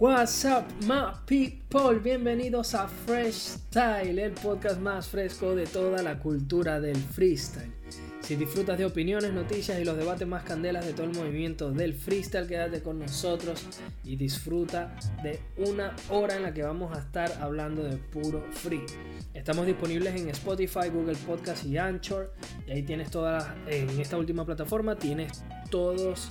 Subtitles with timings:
[0.00, 1.98] What's up, my people?
[1.98, 7.72] Bienvenidos a Fresh Style, el podcast más fresco de toda la cultura del freestyle.
[8.20, 11.94] Si disfrutas de opiniones, noticias y los debates más candelas de todo el movimiento del
[11.94, 13.66] freestyle, quédate con nosotros
[14.04, 14.94] y disfruta
[15.24, 18.86] de una hora en la que vamos a estar hablando de puro free.
[19.34, 22.32] Estamos disponibles en Spotify, Google Podcast y Anchor.
[22.68, 26.28] Y ahí tienes todas, en esta última plataforma tienes todos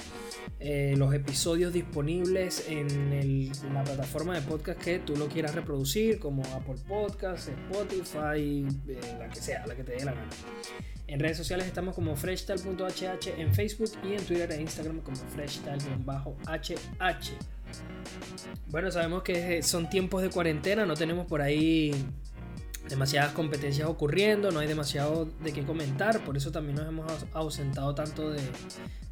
[0.59, 6.43] eh, los episodios disponibles en, la plataforma de podcast que tú lo quieras reproducir, como
[6.55, 10.29] Apple Podcasts, Spotify, eh, la que sea, la que te dé la gana.
[11.07, 15.97] En redes sociales estamos como freshtal.hh en Facebook y en Twitter e Instagram como freshtal-hh.
[18.67, 21.93] Bueno, sabemos que son tiempos de cuarentena, no tenemos por ahí
[22.89, 27.93] demasiadas competencias ocurriendo, no hay demasiado de qué comentar, por eso también nos hemos ausentado
[27.95, 28.41] tanto de,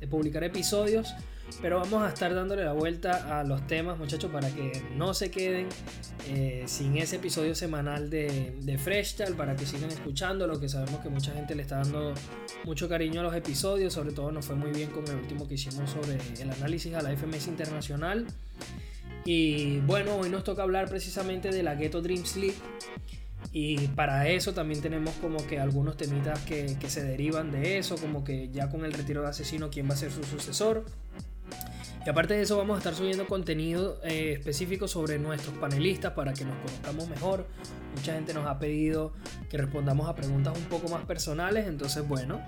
[0.09, 1.15] publicar episodios,
[1.63, 5.31] pero vamos a estar dándole la vuelta a los temas muchachos para que no se
[5.31, 5.67] queden
[6.27, 10.99] eh, sin ese episodio semanal de, de Fresh para que sigan escuchando, lo que sabemos
[11.01, 12.13] que mucha gente le está dando
[12.65, 15.55] mucho cariño a los episodios, sobre todo nos fue muy bien con el último que
[15.55, 18.27] hicimos sobre el análisis a la FMS Internacional.
[19.25, 22.57] Y bueno, hoy nos toca hablar precisamente de la Ghetto Dreams League
[23.57, 28.25] y para eso también tenemos como que algunos temitas que, se derivan de eso, como
[28.25, 30.83] que ya con el retiro de asesino, quién va a ser su sucesor.
[32.05, 36.33] Y aparte de eso vamos a estar subiendo contenido eh, específico sobre nuestros panelistas para
[36.33, 37.47] que nos conozcamos mejor.
[37.95, 39.13] Mucha gente nos ha pedido
[39.49, 42.41] que respondamos a preguntas un poco más personales, entonces bueno,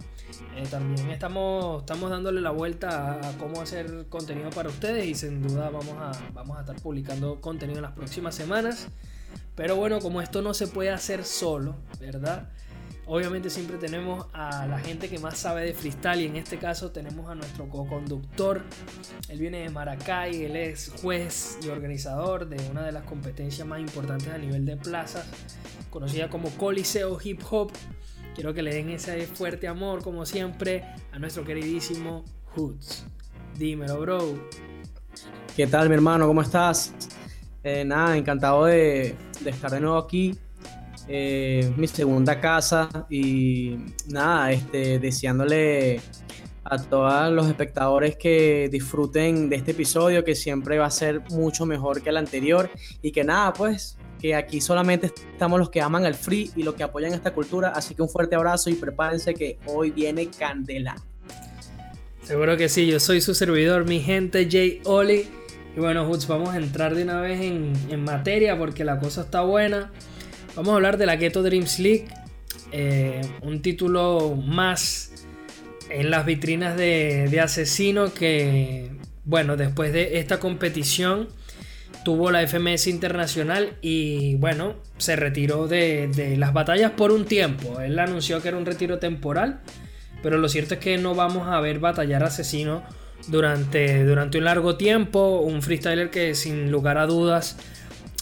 [0.57, 5.41] eh, también estamos, estamos dándole la vuelta a, cómo hacer contenido para ustedes y sin
[5.41, 8.89] duda vamos a, vamos a estar publicando contenido en las próximas semanas.
[9.57, 12.47] Pero bueno, como esto no se puede hacer solo, ¿verdad?
[13.07, 16.91] Obviamente siempre tenemos a la gente que más sabe de freestyle y en este caso
[16.91, 18.61] tenemos a nuestro co-conductor.
[19.29, 23.79] Él viene de Maracay, él es juez y organizador de una de las competencias más
[23.79, 25.25] importantes a nivel de plazas,
[25.89, 27.71] conocida como Coliseo Hip Hop.
[28.35, 32.25] Quiero que le den ese fuerte amor, como siempre, a nuestro queridísimo
[32.55, 33.05] Hoods.
[33.57, 34.37] Dímelo, bro.
[35.55, 36.27] ¿Qué tal, mi hermano?
[36.27, 36.93] ¿Cómo estás?
[37.69, 39.13] Eh, nada, encantado de,
[39.45, 40.33] estar de nuevo aquí.
[41.09, 43.75] Eh, mi segunda casa y
[44.07, 45.99] nada, este, deseándole
[46.63, 51.65] a todos los espectadores que disfruten de este episodio que siempre va a ser mucho
[51.65, 52.69] mejor que el anterior
[53.01, 56.73] y que nada, pues que aquí solamente estamos los que aman el free y los
[56.73, 60.95] que apoyan esta cultura, así que un fuerte abrazo y prepárense que hoy viene Candela.
[62.23, 65.27] Seguro que sí, yo soy su servidor, mi gente Jay Oli
[65.77, 69.41] y bueno, Hoods, vamos a entrar de una vez en, materia porque la cosa está
[69.41, 69.91] buena.
[70.55, 72.07] Vamos a hablar de la Ghetto Dreams League,
[72.71, 75.11] eh, un título más
[75.91, 78.89] en las vitrinas de, Asesino que,
[79.23, 81.27] bueno, después de esta competición
[82.03, 87.81] tuvo la FMS Internacional y bueno, se retiró de, de, las batallas por un tiempo.
[87.81, 89.61] Él anunció que era un retiro temporal,
[90.23, 92.81] pero lo cierto es que no vamos a ver batallar Asesino
[93.27, 95.39] durante, durante un largo tiempo.
[95.41, 97.57] Un freestyler que sin lugar a dudas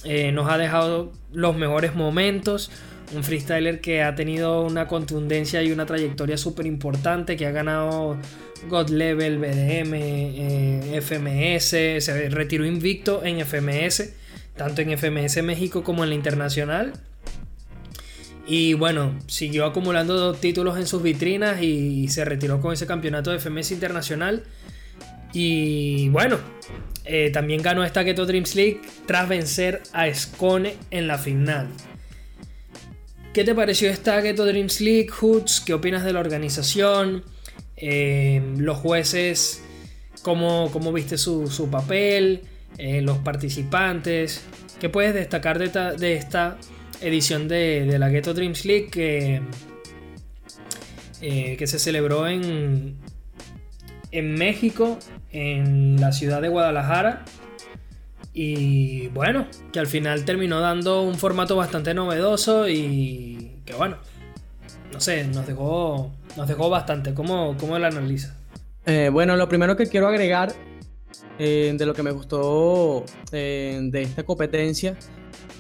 [0.04, 2.72] eh, nos ha dejado los mejores momentos.
[3.14, 8.18] Un freestyler que ha tenido una contundencia y una trayectoria súper importante, que ha ganado
[8.68, 14.14] God Level, BDM, eh, FMS, se retiró invicto en FMS,
[14.58, 16.94] tanto en FMS México como en la internacional.
[18.48, 23.40] Y bueno, siguió acumulando títulos en sus vitrinas y se retiró con ese campeonato de
[23.40, 24.44] FMS internacional.
[25.36, 26.40] Y bueno,
[27.04, 31.68] eh, también ganó esta Keto Dreams League tras vencer a Scone en la final.
[33.34, 35.60] ¿Qué te pareció esta Keto Dreams League, Hoods?
[35.60, 37.26] ¿Qué opinas de la organización?
[37.76, 39.62] Eh, los jueces,
[40.22, 42.44] ¿cómo, cómo viste su, papel?
[42.78, 44.42] Eh, los participantes.
[44.80, 46.58] ¿Qué puedes destacar de, esta
[47.02, 49.42] edición de, la Ghetto Dreams League que,
[51.20, 52.96] que se celebró en,
[54.12, 54.98] en México,
[55.36, 57.26] en la ciudad de Guadalajara.
[58.34, 63.98] Y bueno, que al final terminó dando un formato bastante novedoso y que bueno,
[64.92, 67.14] no sé, nos dejó, nos dejó bastante.
[67.14, 68.36] ¿Cómo, cómo lo analiza?
[68.86, 70.54] Eh, bueno, lo primero que quiero agregar
[71.38, 74.96] eh, de lo que me gustó eh, de esta competencia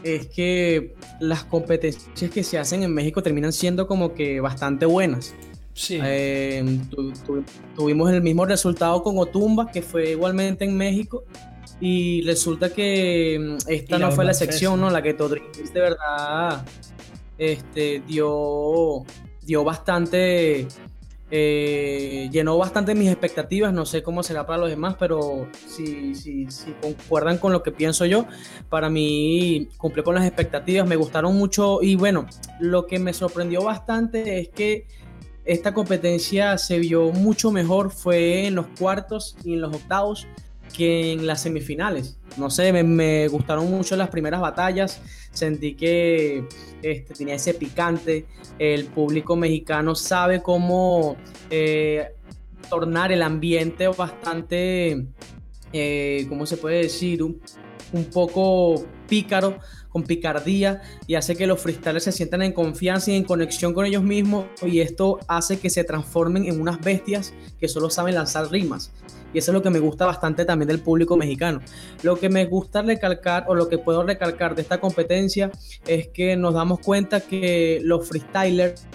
[0.03, 5.33] es que las competencias que se hacen en México terminan siendo como que bastante buenas.
[5.75, 5.99] Sí.
[6.01, 6.79] Eh,
[7.75, 11.25] tuvimos el mismo resultado con Otumba, que fue igualmente en México.
[11.81, 14.89] Y resulta que mm, esta no fue la sección, ¿no?
[14.89, 16.65] La que Todriz de verdad
[17.37, 19.03] este, dio,
[19.41, 20.65] dio bastante
[21.31, 26.49] eh, llenó bastante mis expectativas, no sé cómo será para los demás, pero si, si,
[26.49, 28.25] si, concuerdan con lo que pienso yo,
[28.69, 32.27] para mí cumplió con las expectativas, me gustaron mucho y bueno,
[32.59, 34.87] lo que me sorprendió bastante es que
[35.45, 40.27] esta competencia se vio mucho mejor, fue en los cuartos y en los octavos
[40.75, 42.17] que en las semifinales.
[42.37, 45.01] No sé, me, gustaron mucho las primeras batallas,
[45.31, 46.45] sentí que
[46.81, 48.25] este, tenía ese picante,
[48.59, 51.15] el público mexicano sabe cómo
[51.49, 52.13] eh,
[52.69, 55.05] tornar el ambiente bastante,
[55.71, 57.23] eh, ¿cómo se puede decir?
[57.95, 59.59] Un, poco pícaro
[59.89, 63.85] con picardía y hace que los freestylers se sientan en confianza y en conexión con
[63.85, 68.51] ellos mismos y esto hace que se transformen en unas bestias que solo saben lanzar
[68.51, 68.91] rimas.
[69.33, 71.61] Y eso es lo que me gusta bastante también del público mexicano.
[72.03, 75.51] Lo que me gusta recalcar o lo que puedo recalcar de esta competencia
[75.85, 78.87] es que nos damos cuenta que los freestylers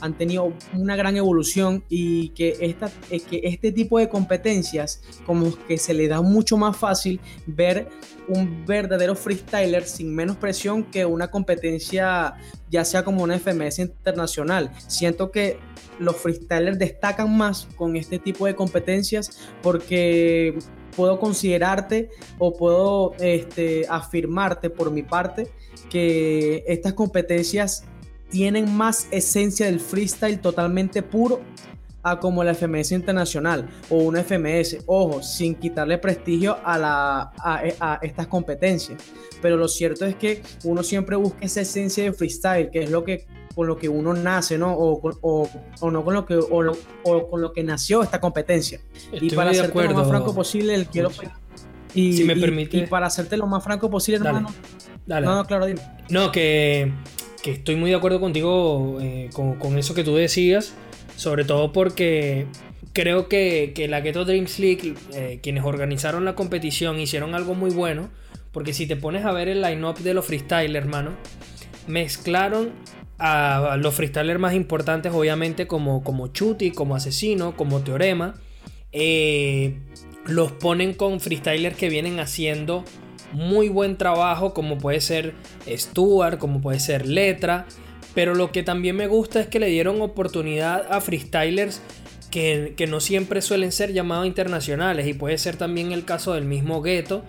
[0.00, 5.78] han tenido una gran evolución y que, esta, que este tipo de competencias como que
[5.78, 7.88] se le da mucho más fácil ver
[8.28, 12.34] un verdadero freestyler sin menos presión que una competencia
[12.70, 14.70] ya sea como una FMS internacional.
[14.86, 15.58] Siento que
[15.98, 20.56] los freestylers destacan más con este tipo de competencias porque
[20.96, 25.48] puedo considerarte o puedo este, afirmarte por mi parte
[25.88, 27.84] que estas competencias
[28.30, 31.40] tienen más esencia del freestyle totalmente puro
[32.02, 37.98] a como la FMS internacional o una FMS, ojo, sin quitarle prestigio a, la, a,
[38.02, 39.02] estas competencias.
[39.42, 43.04] Pero lo cierto es que uno siempre busca esa esencia de freestyle, que es lo
[43.04, 44.72] que con lo que uno nace, ¿no?
[44.72, 48.80] O, o, no con lo que o, con lo que nació esta competencia.
[49.12, 51.10] y para hacerte lo más franco posible, el quiero
[51.94, 52.76] y, si me permite.
[52.76, 54.48] Y, para hacerte lo más franco posible, hermano.
[55.06, 55.26] Dale.
[55.26, 55.80] No, no, claro, dime.
[56.08, 56.92] No, que
[57.42, 60.74] que estoy muy de acuerdo contigo eh, con, eso que tú decías,
[61.16, 62.46] sobre todo porque
[62.92, 68.10] creo que, la Ghetto Dreams League, eh, quienes organizaron la competición, hicieron algo muy bueno,
[68.52, 71.12] porque si te pones a ver el line-up de los freestylers, hermano,
[71.86, 72.72] mezclaron
[73.18, 78.34] a los freestylers más importantes, obviamente, como, como Chuti, como Asesino, como Teorema,
[78.92, 79.78] eh,
[80.26, 82.84] los ponen con freestylers que vienen haciendo
[83.32, 85.34] muy buen trabajo como puede ser
[85.68, 87.66] Stuart, como puede ser Letra,
[88.14, 91.80] pero lo que también me gusta es que le dieron oportunidad a freestylers
[92.30, 95.06] que, no siempre suelen ser llamados internacionales.
[95.06, 97.24] Y puede ser también el caso del mismo Ghetto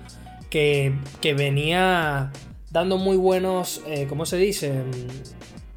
[0.49, 0.93] que,
[1.35, 2.31] venía
[2.71, 4.73] dando muy buenos, eh, ¿cómo se dice?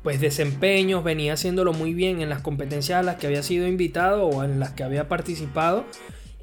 [0.02, 4.26] Pues desempeños, venía haciéndolo muy bien en las competencias a las que había sido invitado
[4.26, 5.86] o en las que había participado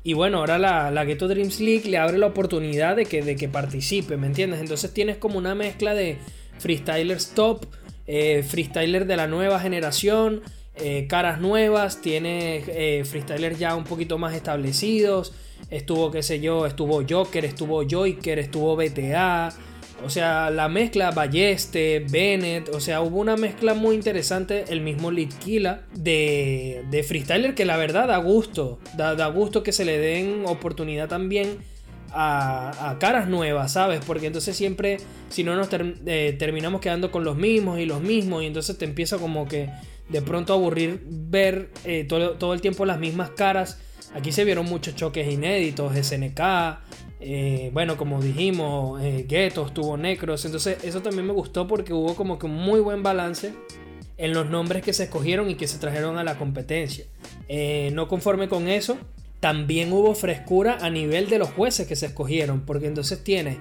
[0.04, 3.36] y bueno, ahora la, la Ghetto Dreams League le abre la oportunidad de que, de
[3.36, 4.60] que participe, ¿me entiendes?
[4.60, 6.18] Entonces tienes como una mezcla de
[6.58, 7.66] freestylers top,
[8.08, 10.42] eh, freestylers de la nueva generación,
[10.76, 15.34] eh, caras nuevas, tienes eh, freestylers ya un poquito más establecidos.
[15.70, 19.54] Estuvo, qué sé yo, estuvo Joker, estuvo Joker, estuvo BTA.
[20.04, 25.12] O sea, la mezcla Balleste, Bennett, o sea, hubo una mezcla muy interesante, el mismo
[25.12, 30.44] Litkila de, de freestyler que la verdad da gusto, da, gusto que se le den
[30.46, 31.58] oportunidad también
[32.14, 34.02] a, caras nuevas, ¿sabes?
[34.06, 34.98] Porque entonces siempre,
[35.30, 38.86] si no nos eh, terminamos quedando con los mismos y los mismos, y entonces te
[38.86, 39.70] empieza como que
[40.10, 43.80] de pronto aburrir ver eh, todo, todo el tiempo las mismas caras.
[44.14, 46.42] Aquí se vieron muchos choques inéditos, SNK,
[47.24, 50.44] eh, bueno, como dijimos, eh, Guetos, tuvo Necros.
[50.46, 53.54] Entonces, eso también me gustó porque hubo como que un muy buen balance
[54.18, 57.06] en los nombres que se escogieron y que se trajeron a la competencia.
[57.48, 58.98] Eh, no conforme con eso,
[59.40, 63.58] también hubo frescura a nivel de los jueces que se escogieron, porque entonces tienes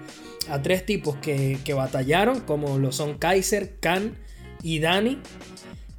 [0.49, 4.17] a tres tipos que, que batallaron, como lo son Kaiser, Khan
[4.63, 5.19] y Dani,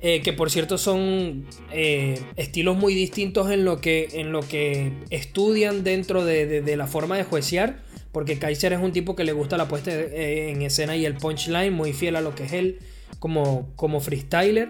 [0.03, 4.93] eh, que por cierto son eh, estilos muy distintos en lo que, en lo que
[5.11, 9.57] estudian dentro de, la forma de juecear, porque Kaiser es un tipo que le gusta
[9.57, 12.79] la puesta eh, en escena y el punchline, muy fiel a lo que es él
[13.19, 14.69] como, como freestyler.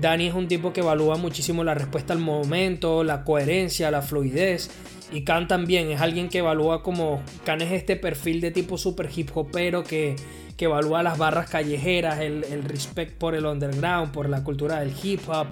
[0.00, 4.70] Dani es un tipo que evalúa muchísimo la respuesta al momento, la coherencia, la fluidez.
[5.12, 7.22] Y Khan también es alguien que evalúa como.
[7.44, 10.16] Khan es este perfil de tipo super hip hopero que,
[10.56, 14.92] que evalúa las barras callejeras, el, el respect por el underground, por la cultura del
[15.02, 15.48] hip hop.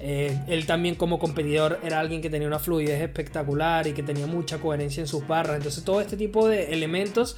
[0.00, 4.26] Eh, él también como competidor era alguien que tenía una fluidez espectacular y que tenía
[4.26, 5.56] mucha coherencia en sus barras.
[5.56, 7.36] Entonces todo este tipo de elementos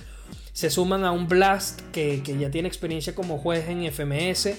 [0.53, 4.50] se suman a un Blast que, que ya tiene experiencia como juez en FMS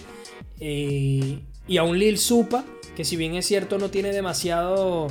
[0.59, 2.63] y, y, a un Lil Supa
[2.95, 5.07] que si bien es cierto no tiene demasiado,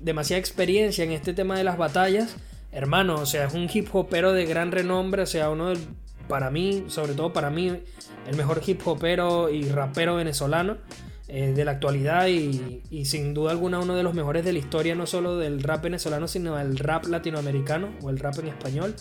[0.00, 2.36] demasiada experiencia en este tema de las batallas.
[2.70, 5.78] Hermano, o sea, es un hip hopero de gran renombre, o sea, uno del
[6.28, 7.68] para mí, sobre todo para mí,
[8.26, 10.78] el mejor hip hopero y rapero venezolano.
[11.34, 14.94] eh, de la actualidad y, sin duda alguna uno de los mejores de la historia,
[14.94, 18.94] no solo del rap venezolano, sino del rap latinoamericano o el rap en español.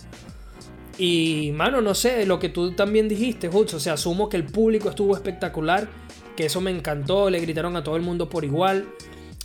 [0.97, 4.45] Y, mano, no sé, lo que tú también dijiste, Hutz, o sea, asumo que el
[4.45, 5.89] público estuvo espectacular,
[6.37, 8.87] que eso me encantó, le gritaron a todo el mundo por igual.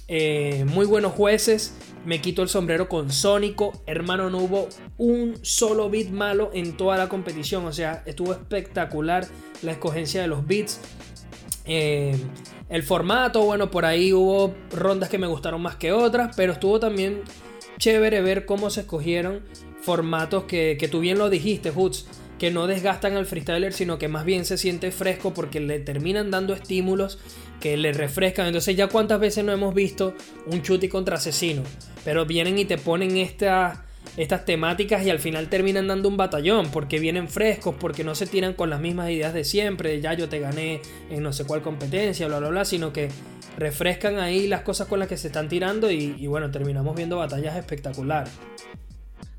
[0.08, 5.90] Eh, muy buenos jueces, me quito el sombrero con Sónico, hermano, no hubo un solo
[5.90, 9.26] beat malo en toda la competición, o sea, estuvo espectacular
[9.62, 10.80] la escogencia de los beats.
[11.64, 12.16] Eh,
[12.68, 16.78] el formato, bueno, por ahí hubo rondas que me gustaron más que otras, pero estuvo
[16.78, 17.22] también
[17.78, 19.42] chévere ver cómo se escogieron
[19.82, 22.06] formatos que, que tú bien lo dijiste, Hoots,
[22.38, 26.30] que no desgastan al freestyler, sino que más bien se siente fresco porque le terminan
[26.30, 27.18] dando estímulos
[27.60, 28.46] que le refrescan.
[28.46, 30.14] Entonces ya cuántas veces no hemos visto
[30.46, 31.62] un chuti contra asesino,
[32.04, 33.82] pero vienen y te ponen esta
[34.16, 38.26] estas temáticas y al final terminan dando un batallón porque vienen frescos, porque no se
[38.26, 41.62] tiran con las mismas ideas de siempre, ya yo te gané en no sé cuál
[41.62, 43.08] competencia, bla, bla, bla, sino que
[43.58, 47.56] refrescan ahí las cosas con las que se están tirando y, bueno, terminamos viendo batallas
[47.56, 48.32] espectaculares.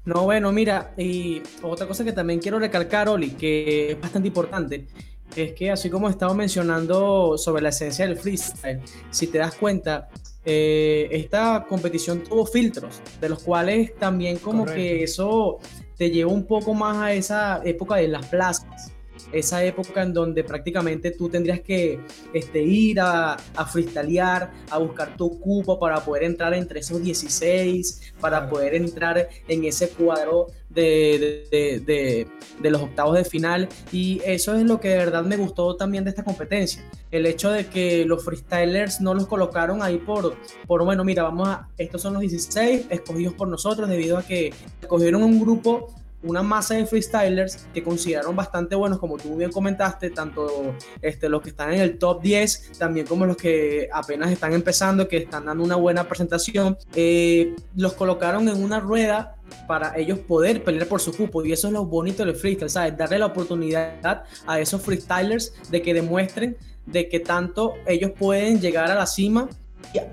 [0.08, 4.88] No, bueno, mira, y otra cosa que también quiero recalcar, Oli, que es bastante importante,
[5.36, 8.80] es que así como estaba mencionando sobre la esencia del freestyle,
[9.12, 10.08] si te das cuenta,
[10.46, 15.60] eh, esta competición tuvo filtros, de los cuales también como que eso
[15.98, 18.94] te lleva un poco más a esa época de las plazas
[19.31, 22.00] esa época en donde prácticamente tú tendrías que
[22.34, 28.13] este, ir a, a freestylear, a buscar tu cupo para poder entrar entre esos 16,
[28.19, 32.27] para poder entrar en ese cuadro de,
[32.62, 33.67] los octavos de final.
[33.91, 36.84] Y eso es lo que de verdad me gustó también de esta competencia.
[37.12, 41.48] El hecho de que los freestylers no los colocaron ahí por, por bueno, mira, vamos
[41.48, 45.93] a, estos son los 16 escogidos por nosotros debido a que escogieron un grupo
[46.27, 51.41] una masa de freestylers que consideraron bastante buenos, como tú bien comentaste, tanto este, los
[51.41, 55.46] que están en el top 10, también como los que apenas están empezando, que están
[55.46, 59.36] dando una buena presentación, eh, los colocaron en una rueda
[59.67, 62.98] para ellos poder pelear por su cupo y eso es lo bonito del freestyle, ¿sabes?
[62.98, 68.89] Darle la oportunidad a esos freestylers de que demuestren de que tanto ellos pueden llegar
[68.89, 69.50] a la cima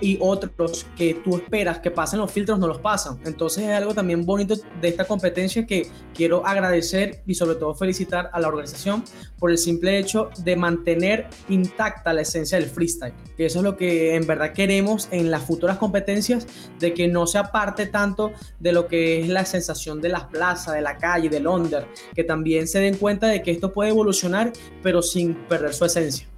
[0.00, 3.18] y otros que tú esperas que pasen los filtros no los pasan.
[3.24, 8.30] Entonces es algo también bonito de esta competencia que quiero agradecer y sobre todo felicitar
[8.32, 9.04] a la organización
[9.38, 13.14] por el simple hecho de mantener intacta la esencia del freestyle.
[13.36, 16.46] Que eso es lo que en verdad queremos en las futuras competencias,
[16.78, 20.74] de que no se aparte tanto de lo que es la sensación de las plazas,
[20.74, 24.52] de la calle, del under, que también se den cuenta de que esto puede evolucionar
[24.82, 26.28] pero sin perder su esencia.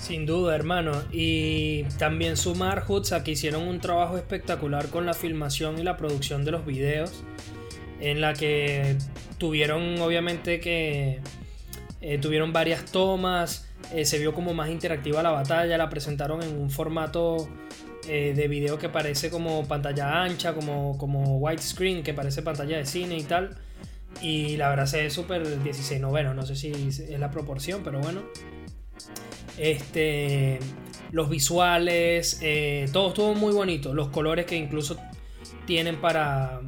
[0.00, 0.92] Sin duda, hermano.
[1.12, 6.44] Y también sumar Hoods que hicieron un trabajo espectacular con la filmación y la producción
[6.44, 7.24] de los videos.
[8.00, 8.96] En la que
[9.38, 11.20] tuvieron, obviamente, que
[12.00, 13.68] eh, tuvieron varias tomas.
[13.92, 15.76] Eh, se vio como más interactiva la batalla.
[15.76, 17.48] La presentaron en un formato
[18.08, 22.86] eh, de video que parece como pantalla ancha, como, como widescreen, que parece pantalla de
[22.86, 23.58] cine y tal.
[24.22, 26.34] Y la verdad se ve súper 16 noveno.
[26.34, 28.22] No sé si es la proporción, pero bueno.
[29.58, 30.58] Este,
[31.12, 33.94] los visuales, eh, todo estuvo muy bonito.
[33.94, 34.96] Los colores que incluso
[35.66, 36.60] tienen para,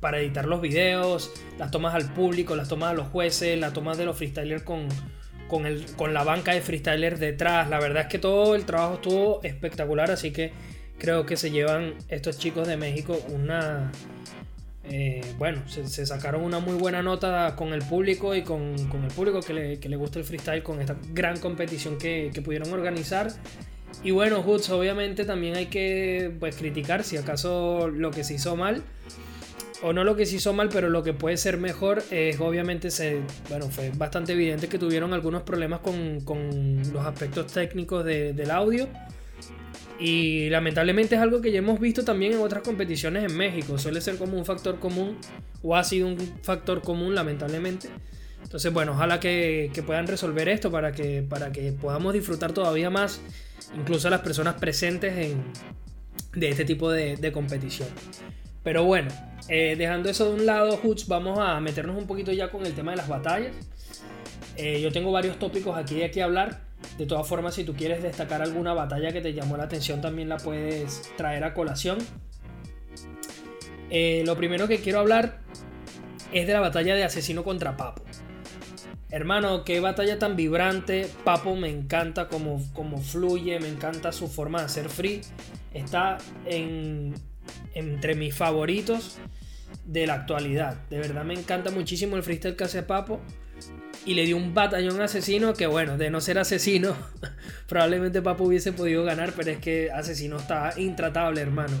[0.00, 3.98] para editar los videos, las tomas al público, las tomas a los jueces, las tomas
[3.98, 4.88] de los freestylers con,
[5.48, 7.68] con, el, con la banca de freestylers detrás.
[7.68, 10.52] La verdad es que todo el trabajo estuvo espectacular, así que
[10.98, 13.92] creo que se llevan estos chicos de México una,
[14.88, 19.40] eh, bueno, se, sacaron una muy buena nota con el público y con, el público
[19.40, 23.32] que le, gusta el freestyle con esta gran competición que, pudieron organizar.
[24.02, 28.54] Y bueno, Hoods, obviamente también hay que pues, criticar si acaso lo que se hizo
[28.54, 28.82] mal,
[29.82, 32.90] o no lo que se hizo mal, pero lo que puede ser mejor es obviamente,
[32.90, 38.88] se, bueno, fue bastante evidente que tuvieron algunos problemas con, los aspectos técnicos del audio.
[39.98, 43.78] Y lamentablemente es algo que ya hemos visto también en otras competiciones en México.
[43.78, 45.16] Suele ser como un factor común,
[45.62, 47.88] o ha sido un factor común, lamentablemente.
[48.42, 53.20] Entonces, bueno, ojalá que, puedan resolver esto para que, para que podamos disfrutar todavía más,
[53.76, 55.42] incluso las personas presentes en,
[56.34, 57.88] de este tipo de, competición.
[58.62, 59.08] Pero bueno,
[59.48, 62.74] eh, dejando eso de un lado, Hoots, vamos a meternos un poquito ya con el
[62.74, 63.54] tema de las batallas.
[64.56, 66.65] Eh, yo tengo varios tópicos aquí de que hablar.
[66.98, 70.28] De todas formas, si tú quieres destacar alguna batalla que te llamó la atención, también
[70.28, 71.98] la puedes traer a colación.
[73.90, 75.40] Eh, lo primero que quiero hablar
[76.32, 78.02] es de la batalla de asesino contra Papo.
[79.10, 81.08] Hermano, qué batalla tan vibrante.
[81.24, 82.58] Papo me encanta como,
[83.00, 85.20] fluye, me encanta su forma de hacer free.
[85.72, 87.14] Está en,
[87.74, 89.18] entre mis favoritos
[89.84, 90.74] de la actualidad.
[90.90, 93.20] De verdad me encanta muchísimo el freestyle que hace Papo.
[94.06, 96.96] Y le dio un batallón asesino que bueno, de no ser asesino,
[97.68, 101.74] probablemente Papo hubiese podido ganar, pero es que asesino está intratable, hermano.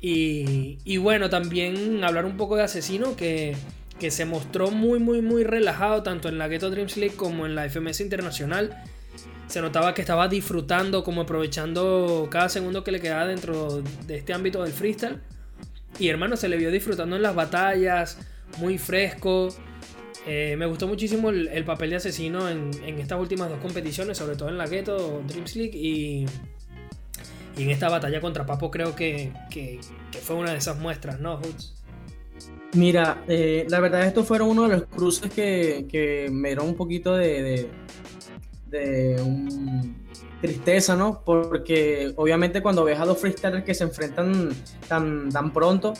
[0.00, 3.56] Y, y bueno, también hablar un poco de asesino que,
[3.98, 7.54] que se mostró muy, muy, muy relajado tanto en la Ghetto Dreams League como en
[7.54, 8.84] la FMS Internacional.
[9.46, 14.34] Se notaba que estaba disfrutando, como aprovechando cada segundo que le quedaba dentro de este
[14.34, 15.20] ámbito del freestyle.
[15.98, 18.18] Y hermano, se le vio disfrutando en las batallas,
[18.58, 19.48] muy fresco.
[20.26, 24.48] Eh, me gustó muchísimo el, papel de asesino en, estas últimas dos competiciones, sobre todo
[24.48, 26.26] en la Ghetto Dreams League y,
[27.56, 29.30] en esta batalla contra Papo creo que,
[30.20, 31.74] fue una de esas muestras, ¿no, Hoods?
[32.74, 37.14] Mira, eh, la verdad estos fueron uno de los cruces que, me dieron un poquito
[37.14, 37.70] de,
[40.40, 41.22] tristeza, ¿no?
[41.24, 44.50] Porque obviamente cuando ves a dos freestylers que se enfrentan
[44.88, 45.94] tan, tan pronto,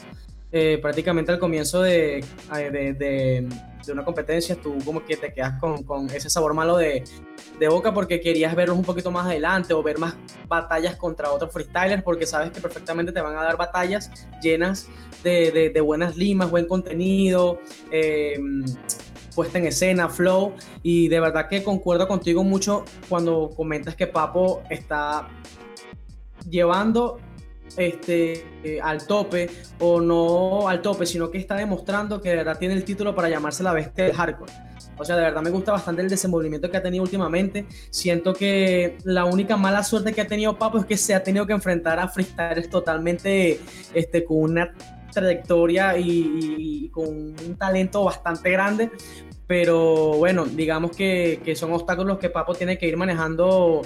[0.51, 3.47] eh, prácticamente al comienzo de, de,
[3.91, 7.03] una competencia, tú como que te quedas con, con ese sabor malo de,
[7.69, 10.15] boca porque querías verlos un poquito más adelante o ver más
[10.47, 14.11] batallas contra otros freestylers porque sabes que perfectamente te van a dar batallas
[14.41, 14.87] llenas
[15.23, 17.59] de, buenas limas, buen contenido.
[17.91, 18.39] Eh,
[19.37, 24.63] puesta en escena, flow, y de verdad que concuerdo contigo mucho cuando comentas que Papo
[24.67, 25.27] está
[26.49, 27.19] llevando
[27.75, 32.57] este, eh, al tope, o no al tope, sino que está demostrando que de verdad
[32.57, 34.53] tiene el título para llamarse la bestia del hardcore.
[34.99, 37.67] O sea, de verdad me gusta bastante el desenvolvimiento que ha tenido últimamente.
[37.91, 41.45] Siento que la única mala suerte que ha tenido Papo es que se ha tenido
[41.45, 43.59] que enfrentar a freestylers totalmente
[43.93, 44.73] este, con una
[45.11, 48.91] trayectoria y, con un talento bastante grande,
[49.47, 53.81] pero bueno, digamos que, que, son obstáculos que Papo tiene que ir manejando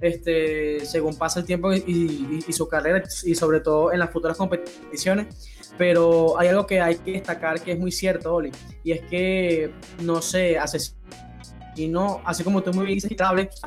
[0.00, 5.62] este, según pasa el tiempo y, su carrera y sobre todo en las futuras competiciones.
[5.78, 8.52] Pero hay algo que hay que destacar que es muy cierto, Oli,
[8.82, 13.16] y es que, no sé, asesino, así como tú muy bien dices,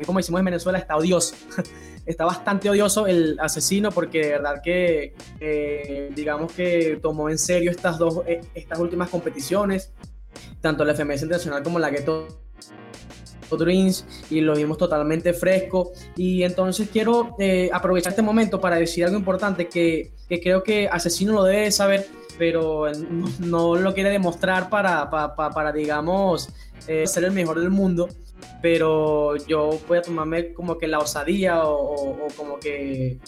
[0.06, 1.34] como decimos en Venezuela, está odioso.
[2.06, 7.70] está bastante odioso el asesino porque de verdad que, eh, digamos que tomó en serio
[7.70, 9.92] estas dos, eh, estas últimas competiciones
[10.60, 12.26] tanto la FMS Internacional como la Ghetto
[13.56, 15.92] Dreams y lo vimos totalmente fresco.
[16.16, 20.88] Y entonces quiero eh, aprovechar este momento para decir algo importante que, que, creo que
[20.88, 22.86] Asesino lo debe saber, pero
[23.40, 26.50] no, lo quiere demostrar para, para, para digamos,
[26.86, 28.08] eh, ser el mejor del mundo
[28.60, 33.18] pero yo voy a tomarme como que la osadía o, como que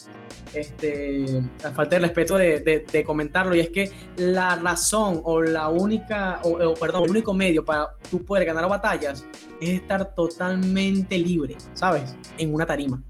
[0.54, 6.40] este, la falta de respeto de, comentarlo y es que la razón o la única,
[6.42, 9.24] o, perdón, el único medio para tú poder ganar batallas
[9.60, 12.16] es estar totalmente libre, ¿sabes?
[12.38, 13.02] En una tarima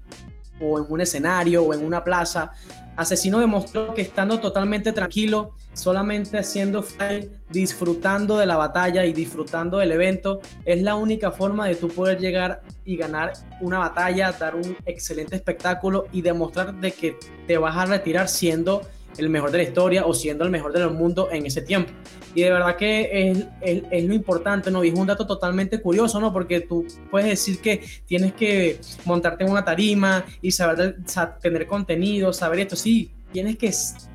[0.61, 2.51] o en un escenario o en una plaza
[2.95, 9.77] Asesino demostró que estando totalmente tranquilo, solamente haciendo file, disfrutando de la batalla y disfrutando
[9.77, 14.55] del evento, es la única forma de tú poder llegar y ganar una batalla, dar
[14.55, 18.81] un excelente espectáculo y demostrar de que te vas a retirar siendo
[19.17, 21.91] el mejor de la historia o siendo el mejor del mundo en ese tiempo.
[22.33, 24.83] Y de verdad que es, es, lo importante, ¿no?
[24.83, 26.31] Y es un dato totalmente curioso, ¿no?
[26.31, 30.97] Porque tú puedes decir que tienes que montarte en una tarima y saber,
[31.41, 33.71] tener contenido, saber esto, sí, tienes que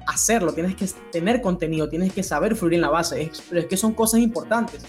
[0.06, 3.76] hacerlo, tienes que tener contenido, tienes que saber fluir en la base, pero es que
[3.76, 4.84] son cosas importantes.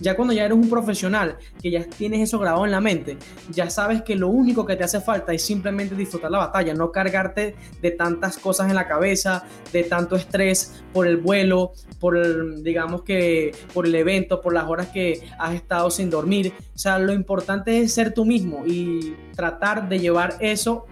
[0.00, 3.18] Ya cuando ya eres un profesional, que ya tienes eso grabado en la mente,
[3.50, 6.90] ya sabes que lo único que te hace falta es simplemente disfrutar la batalla, no
[6.90, 12.64] cargarte de tantas cosas en la cabeza, de tanto estrés por el vuelo, por el,
[12.64, 16.52] digamos que por el evento, por las horas que has estado sin dormir.
[16.74, 20.86] O sea, lo importante es ser tú mismo y tratar de llevar eso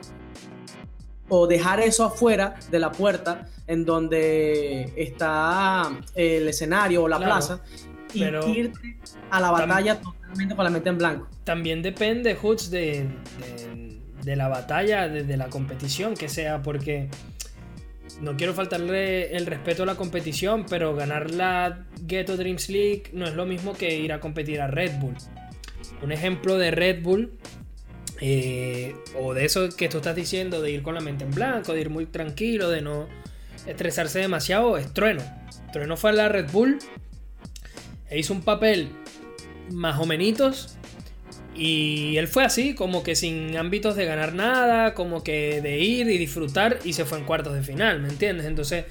[1.31, 7.63] o dejar eso afuera de la puerta en donde está el escenario o la plaza
[8.13, 8.97] y irte
[9.31, 11.29] a la batalla totalmente con la mente en blanco.
[11.45, 13.09] También depende, Hoods, de,
[14.25, 17.09] de, la batalla, de, la competición que sea, porque
[18.21, 23.27] no quiero faltarle el respeto a la competición, pero ganar la Ghetto Dreams League no
[23.27, 25.17] es lo mismo que ir a competir a Red Bull.
[26.03, 27.33] Un ejemplo de Red Bull,
[28.21, 31.73] eh, o de eso que tú estás diciendo, de ir con la mente en blanco,
[31.73, 33.09] de ir muy tranquilo, de no
[33.67, 35.23] estresarse demasiado, es Trueno.
[35.73, 36.79] Trueno fue a la Red Bull
[38.09, 38.91] e hizo un papel
[39.71, 40.77] más o menos.
[41.55, 46.09] Y él fue así, como que sin ámbitos de ganar nada, como que de ir
[46.09, 48.47] y disfrutar y se fue en cuartos de final, ¿me entiendes?
[48.47, 48.85] Entonces,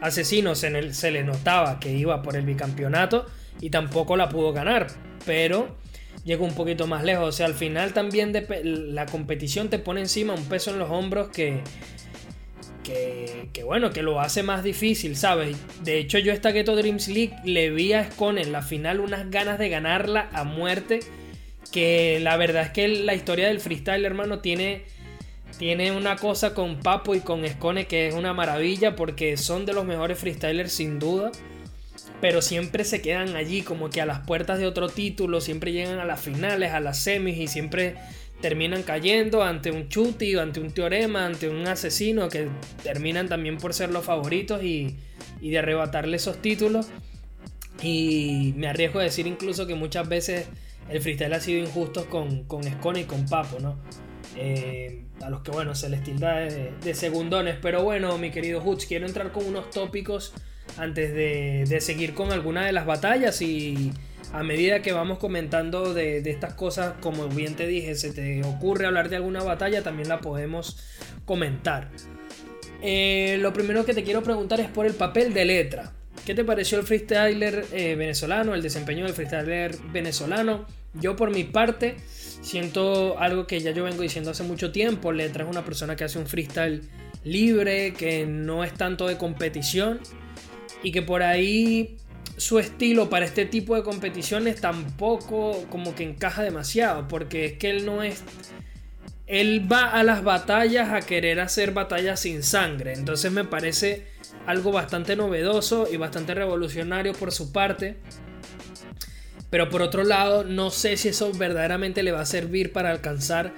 [0.00, 3.26] Asesinos en el, se le notaba que iba por el bicampeonato
[3.60, 4.88] y tampoco la pudo ganar,
[5.24, 5.76] pero
[6.26, 7.26] llegó un poquito más lejos.
[7.26, 11.28] O sea, al final también la competición te pone encima un peso en los hombros
[11.28, 11.62] que,
[12.82, 15.56] que, bueno, que lo hace más difícil, ¿sabes?
[15.82, 19.30] De hecho, yo esta Ghetto Dreams League le vi a Scone en la final unas
[19.30, 21.00] ganas de ganarla a muerte
[21.72, 24.84] que la verdad es que la historia del freestyle, hermano, tiene,
[25.58, 29.72] tiene una cosa con Papo y con Escone que es una maravilla porque son de
[29.72, 31.32] los mejores freestylers sin duda.
[32.20, 35.98] Pero siempre se quedan allí como que a las puertas de otro título, siempre llegan
[35.98, 37.96] a las finales, a las semis y siempre
[38.40, 42.48] terminan cayendo ante un chuti, ante un teorema, ante un asesino que
[42.82, 44.96] terminan también por ser los favoritos y,
[45.40, 46.88] y de arrebatarle esos títulos.
[47.82, 50.46] Y me arriesgo a decir incluso que muchas veces
[50.88, 53.76] el freestyle ha sido injusto con, con y con Papo, ¿no?
[54.36, 57.56] Eh, a los que, bueno, se les tilda de, segundones.
[57.60, 60.32] Pero bueno, mi querido Hutz, quiero entrar con unos tópicos
[60.78, 63.92] antes de, seguir con alguna de las batallas y
[64.32, 68.42] a medida que vamos comentando de, de, estas cosas, como bien te dije, se te
[68.44, 70.78] ocurre hablar de alguna batalla, también la podemos
[71.24, 71.90] comentar.
[72.82, 75.92] Eh, lo primero que te quiero preguntar es por el papel de letra.
[76.24, 80.66] ¿Qué te pareció el freestyler eh, venezolano, el desempeño del freestyler venezolano?
[80.94, 85.12] Yo por mi parte siento algo que ya yo vengo diciendo hace mucho tiempo.
[85.12, 86.82] Letra es una persona que hace un freestyle
[87.24, 90.00] libre, que no es tanto de competición
[90.82, 91.96] y que por ahí
[92.36, 97.70] su estilo para este tipo de competiciones tampoco como que encaja demasiado, porque es que
[97.70, 98.22] él no es...
[99.26, 104.06] Él va a las batallas a querer hacer batallas sin sangre, entonces me parece
[104.46, 107.96] algo bastante novedoso y bastante revolucionario por su parte.
[109.50, 113.52] Pero por otro lado, no sé si eso verdaderamente le va a servir para alcanzar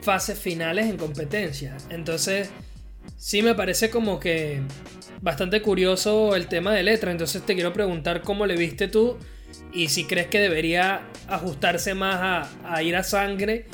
[0.00, 1.76] fases finales en competencia.
[1.90, 2.50] Entonces,
[3.18, 4.60] sí me parece como que
[5.22, 7.10] bastante curioso el tema de letra.
[7.10, 9.16] Entonces te quiero preguntar cómo le viste tú
[9.72, 13.66] y si crees que debería ajustarse más a, ir a sangre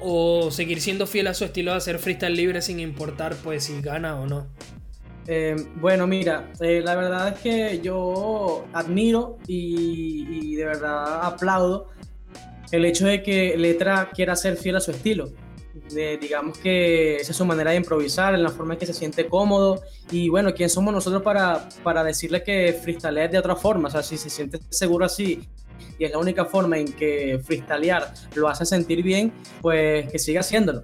[0.00, 3.80] o seguir siendo fiel a su estilo de hacer freestyle libre sin importar pues si
[3.80, 4.48] gana o no.
[5.28, 11.90] Eh, bueno, mira, eh, la verdad es que yo admiro y, de verdad aplaudo
[12.72, 15.30] el hecho de que Letra quiera ser fiel a su estilo.
[15.94, 19.26] Digamos que esa es su manera de improvisar, en la forma en que se siente
[19.26, 19.82] cómodo.
[20.10, 23.88] Y bueno, ¿quién somos nosotros para, para decirle que freestylear de otra forma?
[23.88, 25.48] O sea, si se siente seguro así
[25.98, 30.40] y es la única forma en que freestylear lo hace sentir bien, pues que siga
[30.40, 30.82] haciéndolo.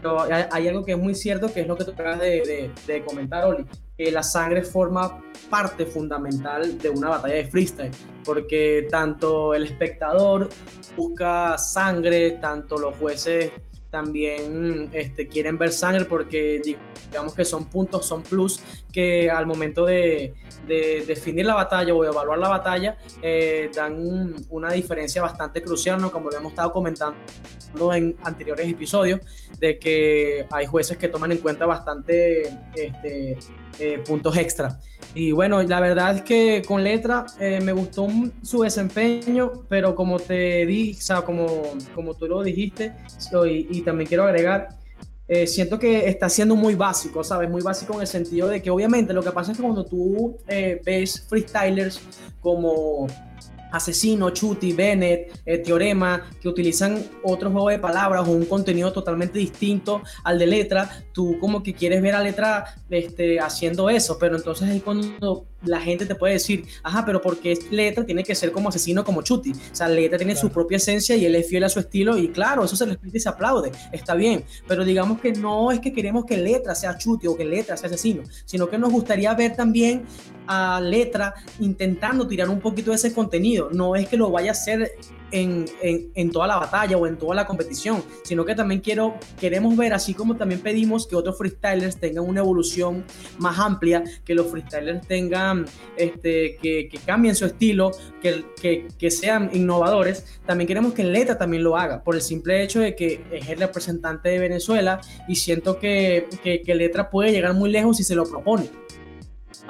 [0.00, 3.44] Pero hay, algo que es muy cierto, que es lo que tú acabas de, comentar,
[3.44, 7.90] Oli, que la sangre forma parte fundamental de una batalla de freestyle,
[8.24, 10.48] porque tanto el espectador
[10.96, 13.52] busca sangre, tanto los jueces
[13.90, 16.60] también este, quieren ver sangre porque
[17.10, 18.60] digamos que son puntos, son plus
[18.92, 20.34] que al momento de,
[20.66, 26.12] definir la batalla o evaluar la batalla eh, dan una diferencia bastante crucial, ¿no?
[26.12, 27.16] como lo hemos estado comentando
[27.92, 29.20] en anteriores episodios,
[29.58, 32.42] de que hay jueces que toman en cuenta bastante
[32.74, 33.36] este,
[33.80, 34.78] eh, puntos extra.
[35.14, 38.08] Y bueno, la verdad es que con letra eh, me gustó
[38.42, 41.46] su desempeño, pero como te dije, o sea, como,
[41.94, 42.92] como tú lo dijiste,
[43.48, 44.68] y, también quiero agregar,
[45.26, 47.48] eh, siento que está siendo muy básico, ¿sabes?
[47.48, 50.36] Muy básico en el sentido de que obviamente lo que pasa es que cuando tú
[50.46, 52.00] ves freestylers
[52.40, 53.06] como
[53.72, 59.38] Asesino, Chuti, Bennett, eh, Teorema, que utilizan otro juego de palabras o un contenido totalmente
[59.38, 64.36] distinto al de letra, tú como que quieres ver a letra este, haciendo eso, pero
[64.36, 68.52] entonces es cuando la gente te puede decir, ajá, pero porque letra tiene que ser
[68.52, 69.52] como asesino como Chuti.
[69.52, 72.28] O sea, letra tiene su propia esencia y él es fiel a su estilo y
[72.28, 75.92] claro, eso se le y se aplaude, está bien, pero digamos que no es que
[75.92, 79.56] queremos que letra sea Chuti o que letra sea asesino, sino que nos gustaría ver
[79.56, 80.04] también
[80.46, 83.70] a letra intentando tirar un poquito de ese contenido.
[83.72, 84.92] No es que lo vaya a hacer
[85.32, 89.92] en, en, toda la batalla o en toda la competición, sino que también queremos ver,
[89.92, 93.04] así como también pedimos que otros freestylers tengan una evolución
[93.38, 95.66] más amplia, que los freestylers tengan,
[95.96, 97.90] este, que, que cambien su estilo,
[98.22, 102.62] que, que, que, sean innovadores, también queremos que Letra también lo haga, por el simple
[102.62, 107.54] hecho de que es el representante de Venezuela y siento que, que Letra puede llegar
[107.54, 108.79] muy lejos si se lo propone.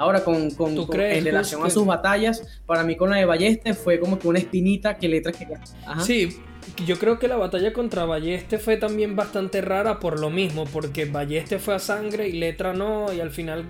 [0.01, 3.99] Ahora, con, con, en relación a sus batallas, para mí con la de Balleste fue
[3.99, 5.61] como que una espinita que Letra quería.
[6.03, 6.39] Sí,
[6.87, 11.05] yo creo que la batalla contra Balleste fue también bastante rara por lo mismo, porque
[11.05, 13.67] Balleste fue a sangre y Letra no, y al final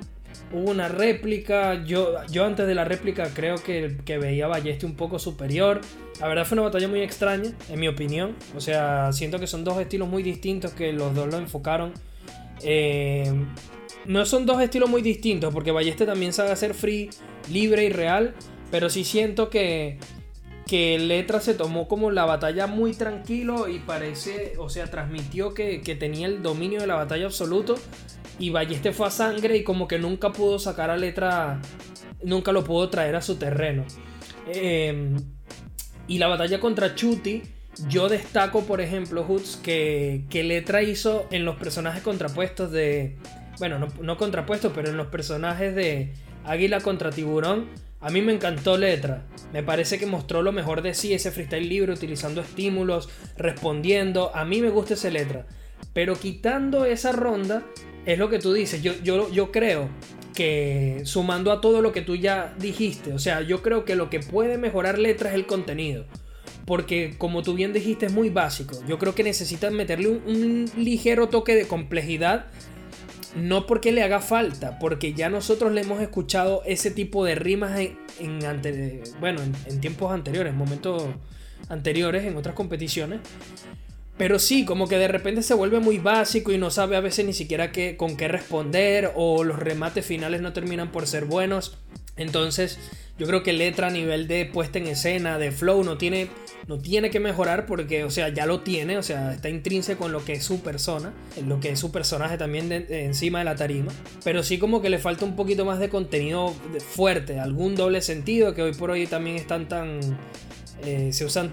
[0.53, 1.83] hubo una réplica.
[1.83, 5.81] Yo, yo antes de la réplica creo que, que veía a Balleste un poco superior.
[6.21, 8.37] La verdad fue una batalla muy extraña, en mi opinión.
[8.55, 11.91] O sea, siento que son dos estilos muy distintos que los dos lo enfocaron.
[12.63, 13.33] Eh,
[14.05, 17.09] no son dos estilos muy distintos, porque Balleste también sabe hacer free,
[17.49, 18.33] libre y real,
[18.69, 19.99] pero sí siento que,
[20.67, 25.79] que Letra se tomó como la batalla muy tranquilo y parece, o sea, transmitió que,
[25.99, 27.75] tenía el dominio de la batalla absoluto.
[28.39, 31.61] Y Balleste fue a sangre y como que nunca pudo sacar a Letra,
[32.23, 33.85] nunca lo pudo traer a su terreno.
[34.47, 35.15] Em,
[36.07, 37.43] y la batalla contra Chuti
[37.87, 43.17] yo destaco, por ejemplo, Hoods, que, que Letra hizo en los personajes contrapuestos de.
[43.61, 46.13] Bueno, no, no contrapuestos, pero en los personajes de
[46.45, 47.67] Águila contra Tiburón.
[47.99, 49.27] A mí me encantó Letra.
[49.53, 54.35] Me parece que mostró lo mejor de sí ese freestyle libre, utilizando estímulos, respondiendo.
[54.35, 55.45] A mí me gusta ese Letra.
[55.93, 57.61] Pero quitando esa ronda,
[58.07, 58.81] es lo que tú dices.
[58.81, 59.89] Yo, yo, yo creo
[60.33, 64.09] que sumando a todo lo que tú ya dijiste, o sea, yo creo que lo
[64.09, 66.07] que puede mejorar Letra es el contenido
[66.65, 68.81] porque como tú bien dijiste es muy básico.
[68.87, 72.45] Yo creo que necesitan meterle un, ligero toque de complejidad.
[73.35, 77.79] No porque le haga falta, porque ya nosotros le hemos escuchado ese tipo de rimas
[78.19, 78.39] en,
[79.19, 81.03] bueno, en, tiempos anteriores, momentos
[81.69, 83.21] anteriores, en otras competiciones.
[84.17, 87.25] Pero sí, como que de repente se vuelve muy básico y no sabe a veces
[87.25, 91.77] ni siquiera qué, con qué responder o los remates finales no terminan por ser buenos.
[92.17, 92.77] Entonces,
[93.21, 96.27] yo creo que letra a nivel de puesta en escena, de flow, no tiene,
[96.65, 100.11] no tiene que mejorar porque, o sea, ya lo tiene, o sea, está intrínseco en
[100.11, 103.45] lo que es su persona, en lo que es su personaje también de, encima de
[103.45, 103.91] la tarima.
[104.23, 108.55] Pero sí como que le falta un poquito más de contenido fuerte, algún doble sentido
[108.55, 109.99] que hoy por hoy también están tan...
[110.83, 111.51] Eh, se usan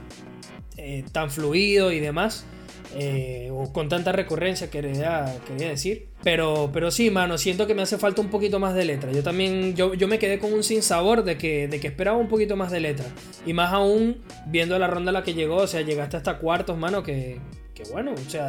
[0.79, 2.47] eh, tan fluido y demás.
[2.95, 6.09] Eh, o con tanta recurrencia quería, quería decir.
[6.23, 9.13] Pero, pero sí, mano, siento que me hace falta un poquito más de letra.
[9.13, 12.29] Yo también, yo, yo me quedé con un sinsabor de que, de que esperaba un
[12.29, 13.07] poquito más de letra.
[13.47, 16.79] Y más aún viendo la ronda a la que llegó, o sea, llegaste hasta cuartos,
[16.79, 17.39] mano, que,
[17.75, 18.49] que bueno, o sea,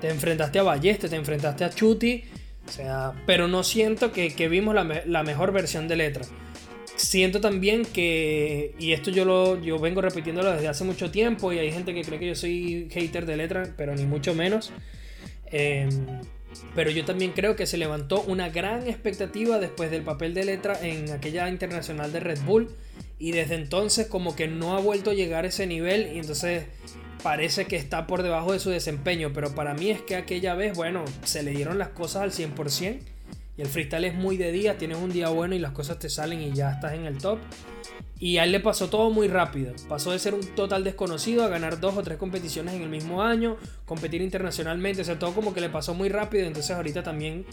[0.00, 2.24] te enfrentaste a Balleste, te enfrentaste a Chuti.
[2.66, 6.24] O sea, pero no siento que, vimos la, la mejor versión de letra
[6.96, 11.58] siento también que, y esto yo lo yo vengo repitiéndolo desde hace mucho tiempo y
[11.58, 14.72] hay gente que cree que yo soy hater de letra, pero ni mucho menos.
[15.46, 16.06] Em,
[16.74, 20.78] pero yo también creo que se levantó una gran expectativa después del papel de letra
[20.82, 22.74] en aquella internacional de Red Bull
[23.18, 26.64] y desde entonces como que no ha vuelto a llegar a ese nivel y entonces
[27.22, 30.74] parece que está por debajo de su desempeño, pero para mí es que aquella vez,
[30.74, 33.11] bueno, se le dieron las cosas al 100%
[33.56, 36.08] y el freestyle es muy de día, tienes un día bueno y las cosas te
[36.08, 37.38] salen y ya estás en el top.
[38.18, 39.74] Y a él le pasó todo muy rápido.
[39.88, 43.22] Pasó de ser un total desconocido a ganar dos o tres competiciones en el mismo
[43.22, 46.46] año, competir internacionalmente, o sea, todo como que le pasó muy rápido.
[46.46, 47.44] Entonces ahorita también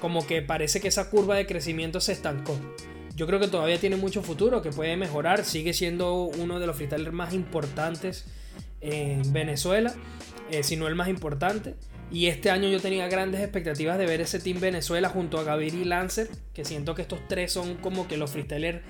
[0.00, 2.58] como que parece que esa curva de crecimiento se estancó.
[3.14, 6.76] Yo creo que todavía tiene mucho futuro, que puede mejorar, sigue siendo uno de los
[6.76, 8.26] freestylers más importantes
[8.80, 9.94] en Venezuela,
[10.50, 11.76] eh, si no el más importante.
[12.10, 15.80] Y este año yo tenía grandes expectativas de ver ese Team Venezuela junto a Gaviria
[15.80, 18.80] y Lancer, que siento que estos tres son como que los freestylers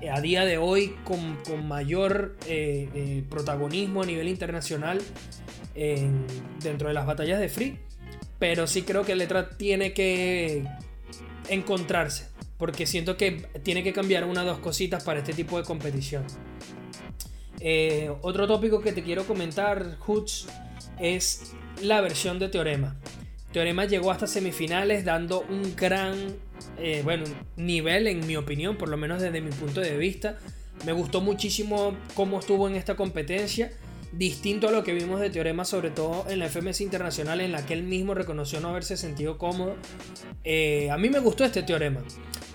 [0.00, 5.00] eh, a día de hoy con, mayor eh, eh, protagonismo a nivel internacional
[6.62, 7.78] dentro de las batallas de free.
[8.38, 10.64] Pero sí creo que Letra tiene que
[11.48, 15.64] encontrarse, porque siento que tiene que cambiar una o dos cositas para este tipo de
[15.64, 16.24] competición.
[18.22, 20.48] otro tópico que te quiero comentar, Hoots,
[20.98, 22.96] es la versión de Teorema.
[23.52, 26.36] Teorema llegó hasta semifinales dando un gran
[26.78, 27.24] eh, bueno,
[27.56, 30.36] nivel en mi opinión, por lo menos desde mi punto de vista.
[30.84, 33.72] Me gustó muchísimo cómo estuvo en esta competencia,
[34.12, 37.64] distinto a lo que vimos de Teorema, sobre todo en la FMS Internacional, en la
[37.64, 39.76] que él mismo reconoció no haberse sentido cómodo.
[40.44, 42.02] Eh, a mí me gustó este teorema.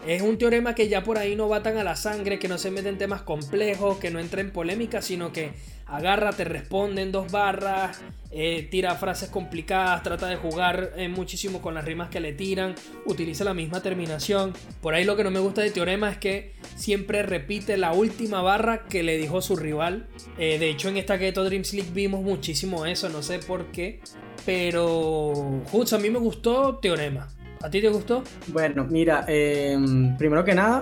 [0.07, 2.57] Es un teorema que ya por ahí no va tan a la sangre, que no
[2.57, 5.51] se mete en temas complejos, que no entra en polémica, sino que
[5.91, 8.01] agarra, te responde en dos barras,
[8.31, 12.75] eh, tira frases complicadas, trata de jugar eh, muchísimo con las rimas que le tiran,
[13.05, 14.53] utiliza la misma terminación.
[14.81, 18.41] Por ahí lo que no me gusta de Teorema es que siempre repite la última
[18.41, 20.07] barra que le dijo su rival.
[20.37, 23.99] Eh, de hecho, en esta Ghetto Dreams League vimos muchísimo eso, no sé por qué.
[24.45, 27.27] Pero, justo a mí me gustó Teorema.
[27.61, 28.23] ¿A ti te gustó?
[28.47, 30.81] Bueno, mira, primero que nada,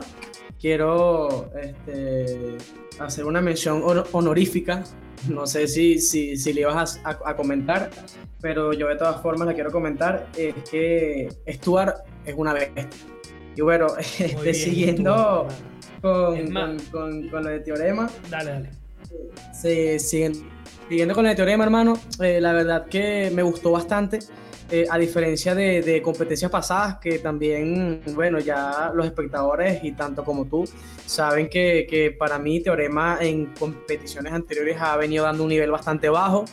[0.62, 2.58] quiero este,
[3.00, 4.84] hacer una mención honorífica.
[5.28, 7.90] No sé si, si, si le ibas a, comentar,
[8.42, 10.28] pero yo de todas formas la quiero comentar.
[10.38, 12.88] Es que Stuart es una bestia.
[13.56, 15.48] Y bueno, este, siguiendo
[16.02, 16.54] con,
[16.92, 18.10] con, con, lo de Teorema.
[18.30, 18.70] Dale, dale.
[19.54, 24.20] Sí, siguiendo con lo de Teorema, hermano, eh, la verdad que me gustó bastante.
[24.72, 30.46] Eh, a diferencia de, competencias pasadas, que también, bueno, ya los espectadores y tanto como
[30.46, 30.64] tú
[31.08, 36.08] saben que, que para mí Teorema en competiciones anteriores ha venido dando un nivel bastante
[36.10, 36.46] bajo.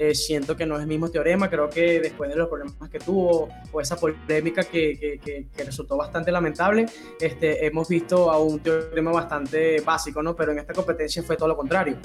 [0.00, 3.00] Eh, siento que no es el mismo teorema, creo que después de los problemas que
[3.00, 6.86] tuvo o esa polémica que, que, resultó bastante lamentable,
[7.20, 10.36] este, hemos visto a un teorema bastante básico, ¿no?
[10.36, 11.96] Pero en esta competencia fue todo lo contrario,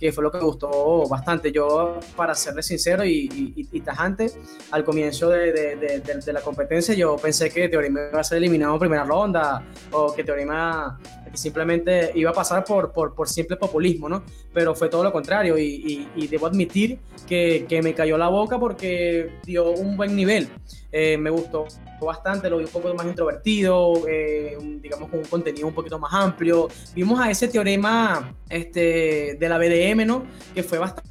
[0.00, 1.52] que fue lo que me gustó bastante.
[1.52, 4.32] Yo, para serle sincero y, y, tajante,
[4.72, 8.74] al comienzo de, de, de, la competencia yo pensé que teorema iba a ser eliminado
[8.74, 10.98] en primera ronda o que teorema
[11.34, 14.22] simplemente iba a pasar por, por, por simple populismo, ¿no?
[14.52, 19.30] Pero fue todo lo contrario y, debo admitir que, que, me cayó la boca porque
[19.44, 20.48] dio un buen nivel.
[20.90, 21.66] Eh, me gustó
[22.00, 26.12] bastante, lo vi un poco más introvertido, eh, digamos con un contenido un poquito más
[26.12, 26.68] amplio.
[26.94, 30.24] Vimos a ese teorema este, de la BDM, ¿no?
[30.54, 31.07] Que fue bastante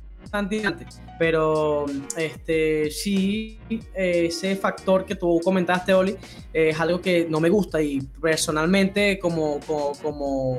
[1.17, 1.85] pero
[2.17, 3.59] este, sí,
[3.93, 6.15] ese factor que tú comentaste, Oli,
[6.53, 9.59] es algo que no me gusta y personalmente como,
[10.01, 10.57] como,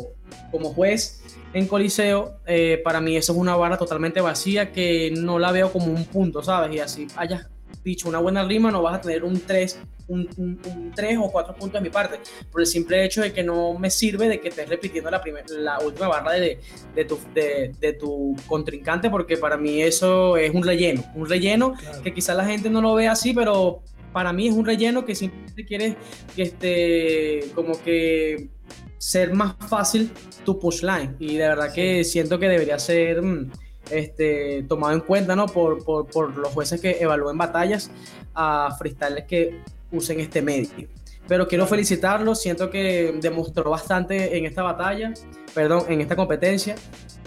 [0.50, 5.38] como, juez en Coliseo, eh, para mí eso es una barra totalmente vacía que no
[5.38, 6.74] la veo como un punto, ¿sabes?
[6.74, 7.46] Y así hayas
[7.88, 11.55] dicho una buena rima, no vas a tener un 3 un, un, tres o cuatro
[11.55, 12.18] puntos de mi parte,
[12.51, 15.22] por el simple hecho de que no me sirve de que estés repitiendo la,
[15.59, 16.59] la última barra de,
[16.94, 21.74] de, tu, de, de, tu contrincante, porque para mí eso es un relleno, un relleno
[22.03, 25.14] que quizás la gente no lo ve así, pero para mí es un relleno que
[25.14, 25.96] simplemente quieres
[26.35, 28.48] que este, como que
[28.96, 30.11] ser más fácil
[30.44, 33.51] tu pushline y de verdad que siento que debería ser mm,
[33.90, 35.46] este, tomado en cuenta ¿no?
[35.46, 37.90] por, por, por los jueces que evalúen batallas
[38.35, 40.88] a freestyles que usen este medio.
[41.27, 45.12] Pero quiero felicitarlo, siento que demostró bastante en esta batalla,
[45.55, 46.74] perdón, en esta competencia.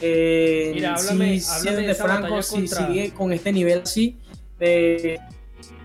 [0.02, 4.18] Eh, Mira, háblame, si, de Franco, si sigue con este nivel así.
[4.60, 5.20] Eh,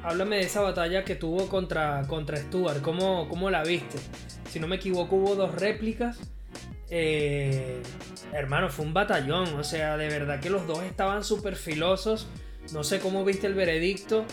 [0.03, 3.99] háblame de esa batalla que tuvo contra, contra Stuart, ¿Cómo, ¿cómo la viste?
[4.51, 6.19] Si no me equivoco, hubo dos réplicas.
[6.90, 7.83] Eh,
[8.33, 12.29] hermano, fue un batallón, o sea, de verdad que los dos estaban súper filosos
[12.72, 14.25] no sé cómo viste el veredicto.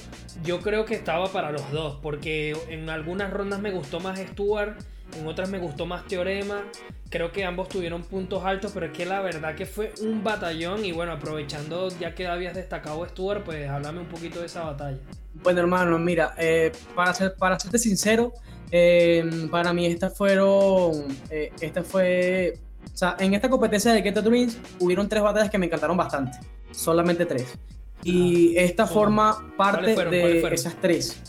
[0.43, 4.79] Yo creo que estaba para los dos, porque en algunas rondas me gustó más Stuart,
[5.17, 6.63] en otras me gustó más Teorema.
[7.09, 10.83] Creo que ambos tuvieron puntos altos, pero es que la verdad que fue un batallón.
[10.83, 14.97] Y bueno, aprovechando ya que habías destacado Stuart, pues háblame un poquito de esa batalla.
[15.35, 18.33] Bueno, hermano, mira, eh, para, ser, para serte sincero,
[18.75, 21.05] eh, para mí estas fueron.
[21.29, 22.57] Eh, esta fue.
[22.91, 25.95] O sea, en esta competencia de Get the Dreams hubieron tres batallas que me encantaron
[25.95, 26.39] bastante.
[26.71, 27.53] Solamente tres.
[28.03, 31.21] Y esta forma parte de esas tres.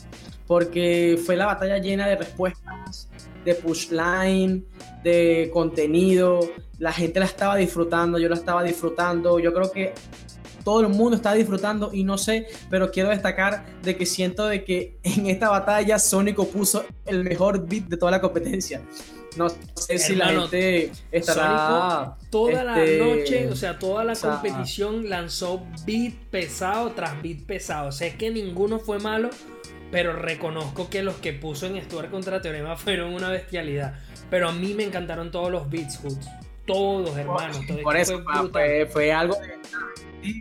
[0.46, 3.10] Porque fue la batalla llena de respuestas,
[3.44, 4.64] de pushline,
[5.02, 6.40] de contenido.
[6.78, 9.38] La gente la estaba disfrutando, yo la estaba disfrutando.
[9.38, 9.92] Yo creo que
[10.64, 14.64] todo el mundo está disfrutando y no sé, pero quiero destacar de que siento de
[14.64, 18.80] que en esta batalla Sónico puso el mejor beat de toda la competencia.
[19.36, 22.16] No sé si la gente estará.
[22.30, 27.90] toda la este, noche, o sea, toda la competición lanzó beat pesado tras beat pesado.
[27.90, 29.30] Sé que ninguno fue malo,
[29.90, 33.94] pero reconozco que los que puso en Stuart contra Teorema fueron una bestialidad.
[34.30, 36.28] Pero a mí me encantaron todos los beats, Hoods.
[36.66, 37.60] Todos, hermanos.
[37.82, 39.36] Por, eso fue, fue, algo.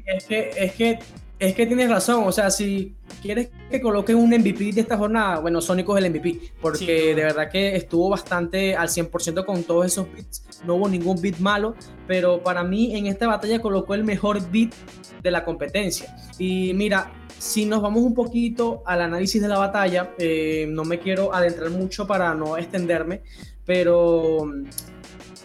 [0.06, 1.00] Es que, es que
[1.43, 5.39] es que tienes razón, o sea, si quieres que coloquen un MVP de esta jornada,
[5.39, 9.88] bueno, Sónico es el MVP, porque de verdad que estuvo bastante al 100% con todos
[9.88, 11.76] esos beats, no hubo ningún beat malo,
[12.08, 14.74] pero para mí en esta batalla colocó el mejor beat
[15.22, 16.15] de la competencia.
[16.39, 21.00] Y mira, si nos vamos un poquito al análisis de la batalla, eh, no me
[21.00, 23.22] quiero adentrar mucho para no extenderme,
[23.65, 24.50] pero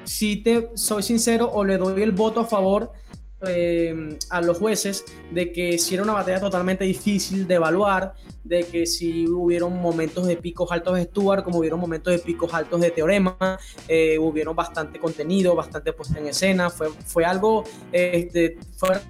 [0.05, 2.93] si te soy sincero o le doy el voto a favor
[3.47, 8.65] eh, a los jueces de que si era una batalla totalmente difícil de evaluar, de
[8.65, 12.81] que si hubieron momentos de picos altos de Stuart, como hubieron momentos de picos altos
[12.81, 19.03] de Teorema, eh, hubieron bastante contenido, bastante puesta en escena, fue, fue algo este, fuera,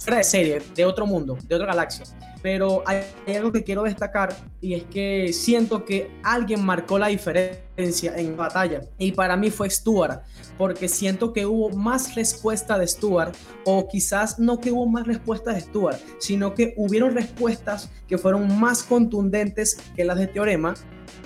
[0.00, 2.04] fuera de serie, de otro mundo, de otra galaxia
[2.42, 3.02] pero hay,
[3.34, 8.82] algo que quiero destacar y es que siento que alguien marcó la diferencia en batalla
[8.98, 10.22] y para mí fue Stuart,
[10.56, 15.54] porque siento que hubo más respuesta de Stuart o quizás no que hubo más respuestas
[15.54, 20.74] de Stuart, sino que hubieron respuestas que fueron más contundentes que las de Teorema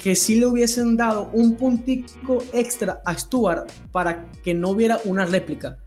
[0.02, 5.24] que sí le hubiesen dado un puntico extra a Stuart para que no hubiera una
[5.24, 5.78] réplica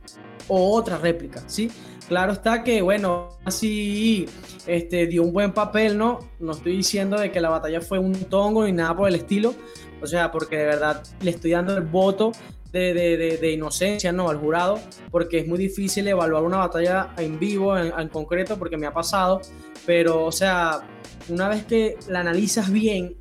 [0.47, 1.71] o otra réplica, ¿sí?
[2.07, 4.27] Claro está que, bueno, así
[4.67, 6.19] este, dio un buen papel, ¿no?
[6.39, 9.55] No estoy diciendo de que la batalla fue un tongo ni nada por el estilo,
[10.01, 12.31] o sea, porque de verdad le estoy dando el voto
[12.71, 14.29] de, de, de, inocencia, ¿no?
[14.29, 18.77] Al jurado, porque es muy difícil evaluar una batalla en vivo, en, en concreto, porque
[18.77, 19.41] me ha pasado,
[19.85, 20.81] pero, o sea,
[21.29, 23.15] una vez que la analizas bien,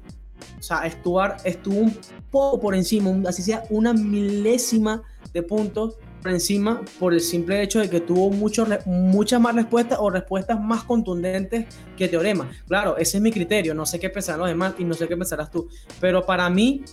[0.59, 1.97] o sea, Stuart estuvo un
[2.31, 5.03] poco por encima, así sea una milésima
[5.33, 5.97] de puntos
[6.33, 11.67] encima por el simple hecho de que tuvo muchas más respuestas o respuestas más contundentes
[11.97, 12.51] que Teorema.
[12.67, 15.17] Claro, ese es mi criterio, no sé qué pensarán los demás y no sé qué
[15.17, 15.69] pensarás tú,
[16.01, 16.85] pero para mí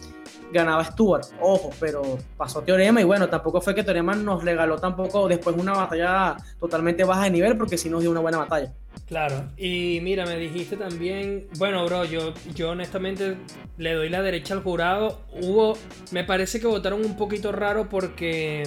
[0.51, 5.27] ganaba Stuart, ojo, pero pasó Teorema y bueno, tampoco fue que Teorema nos regaló tampoco
[5.27, 8.73] después una batalla totalmente baja de nivel porque sí nos dio una buena batalla.
[9.07, 13.35] Claro, y mira, me dijiste también, bueno, bro, yo, yo honestamente
[13.77, 15.19] le doy la derecha al jurado.
[15.33, 15.77] Hubo,
[16.11, 18.63] me parece que votaron un poquito raro porque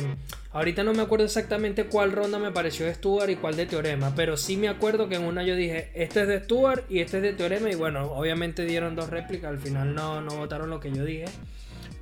[0.52, 4.12] ahorita no me acuerdo exactamente cuál ronda me pareció de Stuart y cuál de Teorema,
[4.14, 7.16] pero sí me acuerdo que en una yo dije, este es de Stuart y este
[7.16, 10.78] es de Teorema y bueno, obviamente dieron dos réplicas, al final no, no votaron lo
[10.78, 11.24] que yo dije,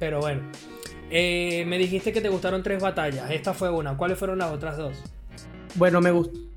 [0.01, 0.43] pero bueno.
[1.11, 4.77] Eh, me dijiste que te gustaron tres batallas, esta fue una, ¿cuáles fueron las otras
[4.77, 4.97] dos?
[5.77, 6.52] Bueno, me gustó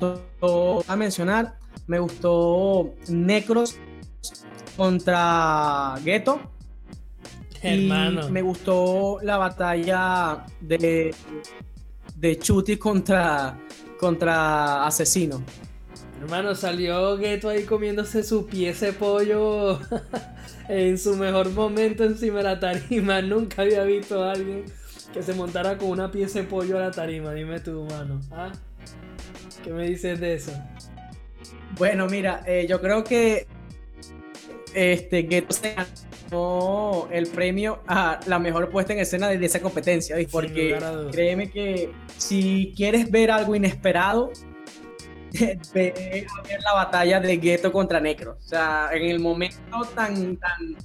[0.00, 3.76] a mencionar, me gustó Necros
[4.76, 6.40] contra Ghetto.
[7.62, 8.28] Hermano.
[8.28, 11.14] Y me gustó la batalla de,
[12.16, 13.58] de Chuti contra,
[13.98, 15.42] contra Asesino.
[16.20, 19.78] Hermano, salió Ghetto ahí comiéndose su pieza de pollo
[20.68, 23.20] en su mejor momento encima de la tarima.
[23.22, 24.64] Nunca había visto a alguien
[25.12, 27.32] que se montara con una pieza de pollo a la tarima.
[27.32, 28.20] Dime tú, mano.
[28.30, 28.52] ¿Ah?
[29.64, 30.52] ¿Qué me dices de eso?
[31.78, 33.46] Bueno, mira, eh, yo creo que
[34.74, 40.16] este Ghetto se ganó el premio a la mejor puesta en escena de esa competencia,
[40.30, 40.78] porque
[41.10, 44.32] créeme que si quieres ver algo inesperado,
[45.74, 48.36] ve a ver la batalla de Ghetto contra Necro.
[48.38, 50.76] O sea, en el momento tan, tan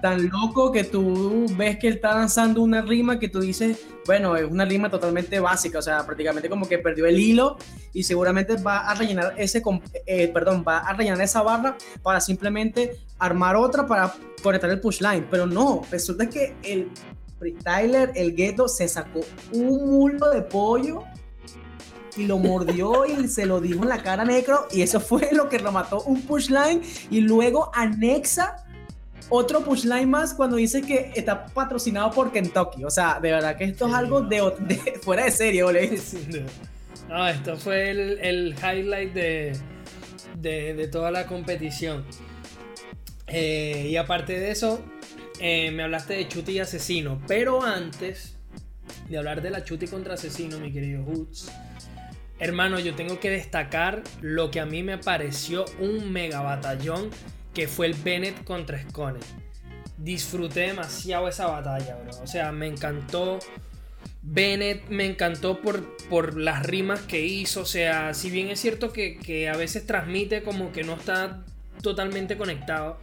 [0.00, 4.36] tan loco que tú ves que él está lanzando una rima que tú dices, bueno,
[4.36, 7.56] es una rima totalmente básica, o sea, prácticamente como que perdió el hilo
[7.92, 9.62] y seguramente va a rellenar ese,
[10.06, 15.26] eh, perdón, va a rellenar esa barra para simplemente armar otra para conectar el pushline,
[15.30, 16.90] pero no, resulta que el
[17.38, 19.20] freestyler, el ghetto, se sacó
[19.52, 21.04] un mulo de pollo
[22.16, 25.48] y lo mordió y se lo dijo en la cara negro y eso fue lo
[25.48, 28.64] que remató un pushline y luego anexa
[29.30, 32.84] otro pushline más cuando dice que está patrocinado por Kentucky.
[32.84, 34.40] O sea, de verdad que esto es algo de,
[35.02, 35.98] fuera de serie, ¿vale?
[37.08, 39.58] no, esto fue el, highlight de,
[40.36, 42.04] de, toda la competición.
[43.26, 44.80] Eh, y aparte de eso,
[45.40, 47.20] eh, me hablaste de Chuti y Asesino.
[47.26, 48.36] Pero antes
[49.08, 51.50] de hablar de la Chuti contra Asesino, mi querido Hoots,
[52.38, 57.10] hermano, yo tengo que destacar lo que a mí me pareció un mega batallón
[57.58, 59.18] que fue el Bennett contra Scone.
[59.96, 62.22] Disfruté demasiado esa batalla, bro.
[62.22, 63.40] O sea, me encantó.
[64.22, 67.62] Bennett me encantó por, por las rimas que hizo.
[67.62, 71.44] O sea, si bien es cierto que, a veces transmite como que no está
[71.82, 73.00] totalmente conectado,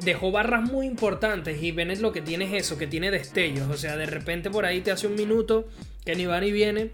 [0.00, 3.70] dejó barras muy importantes y Bennett lo que tiene es eso, que tiene destellos.
[3.70, 5.68] O sea, de repente por ahí te hace un minuto
[6.04, 6.90] que ni va ni viene.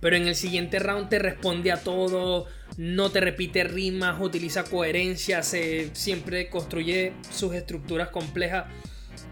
[0.00, 2.46] Pero en el siguiente round te responde a todo,
[2.76, 8.66] no te repite rimas, utiliza coherencia, se, siempre construye sus estructuras complejas.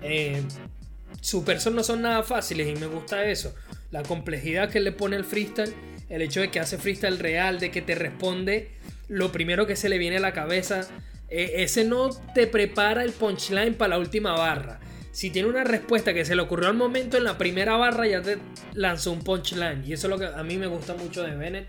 [0.03, 0.43] Eh,
[1.21, 3.55] sus versos no son nada fáciles y me gusta eso.
[3.91, 5.75] La complejidad que le pone el freestyle,
[6.09, 8.73] el hecho de que hace freestyle real, de que te responde
[9.09, 10.89] lo primero que se le viene a la cabeza.
[11.29, 14.81] Eh, ese no te prepara el punchline para la última barra.
[15.11, 18.23] Si tiene una respuesta que se le ocurrió al momento en la primera barra, ya
[18.23, 18.39] te
[18.75, 19.85] lanzó un punchline.
[19.85, 21.69] Y eso es lo que a mí me gusta mucho de Bennett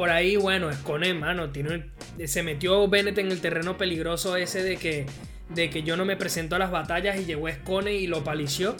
[0.00, 1.90] por ahí, bueno, Escone, mano, tiene,
[2.24, 5.04] se metió Bennett en el terreno peligroso ese de que,
[5.50, 8.78] de que yo no me presento a las batallas y llegó Escone y lo palició.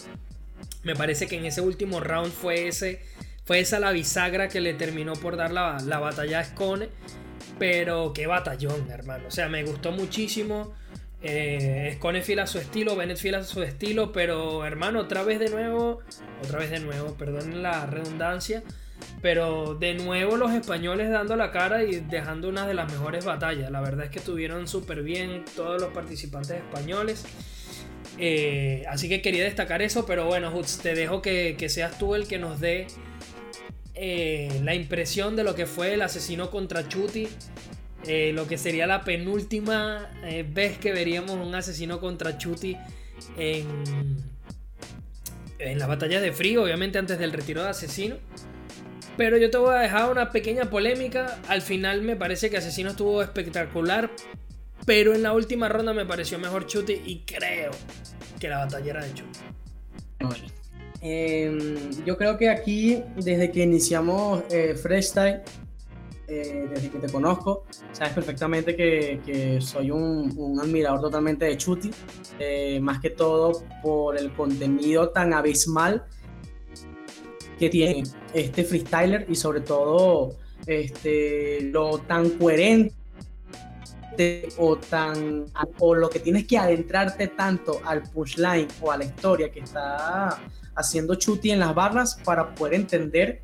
[0.82, 3.02] Me parece que en ese último round fue, ese,
[3.44, 6.88] fue esa la bisagra que le terminó por dar la, batalla a Escone.
[7.58, 9.28] Pero qué batallón, hermano.
[9.28, 10.72] O sea, me gustó muchísimo.
[11.20, 16.00] Eh, Scone fila su estilo, Bennett fila su estilo, pero hermano, otra vez de nuevo,
[16.42, 18.62] otra vez de nuevo, perdón la redundancia,
[19.22, 23.70] pero de nuevo los españoles dando la cara y dejando una de las mejores batallas.
[23.70, 27.24] La verdad es que estuvieron súper bien todos los participantes españoles.
[28.18, 32.38] Eh, así que quería destacar eso, pero bueno, te dejo que, seas tú el que
[32.38, 32.86] nos dé
[33.94, 37.28] eh, la impresión de lo que fue el asesino contra Chuti.
[38.06, 40.10] Eh, lo que sería la penúltima
[40.54, 42.74] vez que veríamos un asesino contra Chuti
[43.36, 43.66] en,
[45.58, 48.16] en las batallas de frío, obviamente antes del retiro de asesino.
[49.20, 51.38] Pero yo te voy a dejar una pequeña polémica.
[51.46, 54.10] Al final me parece que Asesino estuvo espectacular.
[54.86, 57.70] Pero en la última ronda me pareció mejor Chuti y creo
[58.40, 59.40] que la batalla era de Chuti.
[61.02, 65.42] Em, yo creo que aquí, desde que iniciamos eh, Freestyle,
[66.26, 71.90] eh, desde que te conozco, sabes perfectamente que, soy un, admirador totalmente de Chuti,
[72.38, 76.06] eh, más que todo por el contenido tan abismal
[77.60, 80.34] que tiene este freestyler y sobre todo
[80.66, 82.94] este, lo tan coherente
[84.56, 85.44] o tan
[85.78, 90.40] o lo que tienes que adentrarte tanto al punchline o a la historia que está
[90.74, 93.42] haciendo Chuti en las barras para poder entender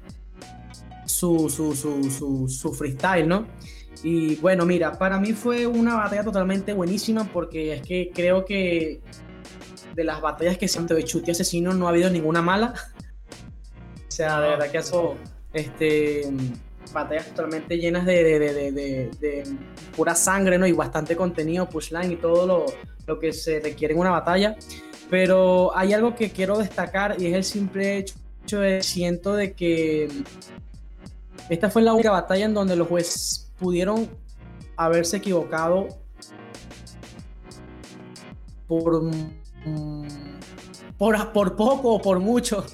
[1.04, 3.46] su, su, freestyle, ¿no?
[4.02, 9.00] Y bueno, mira, para mí fue una batalla totalmente buenísima porque es que creo que
[9.94, 12.74] de las batallas que se han de Chuti Asesino no ha habido ninguna mala.
[14.16, 15.14] Sea, de verdad que eso,
[15.52, 16.22] este,
[16.92, 19.56] batallas totalmente llenas de, de,
[19.94, 20.66] pura sangre, ¿no?
[20.66, 22.66] Y bastante contenido, pushline y todo lo,
[23.06, 24.56] lo que se requiere en una batalla.
[25.10, 30.08] Pero hay algo que quiero destacar y es el simple hecho de siento de que
[31.48, 34.08] esta fue la única batalla en donde los jueces pudieron
[34.76, 35.88] haberse equivocado
[38.66, 40.08] por, mm,
[40.98, 42.64] por, por poco o por mucho.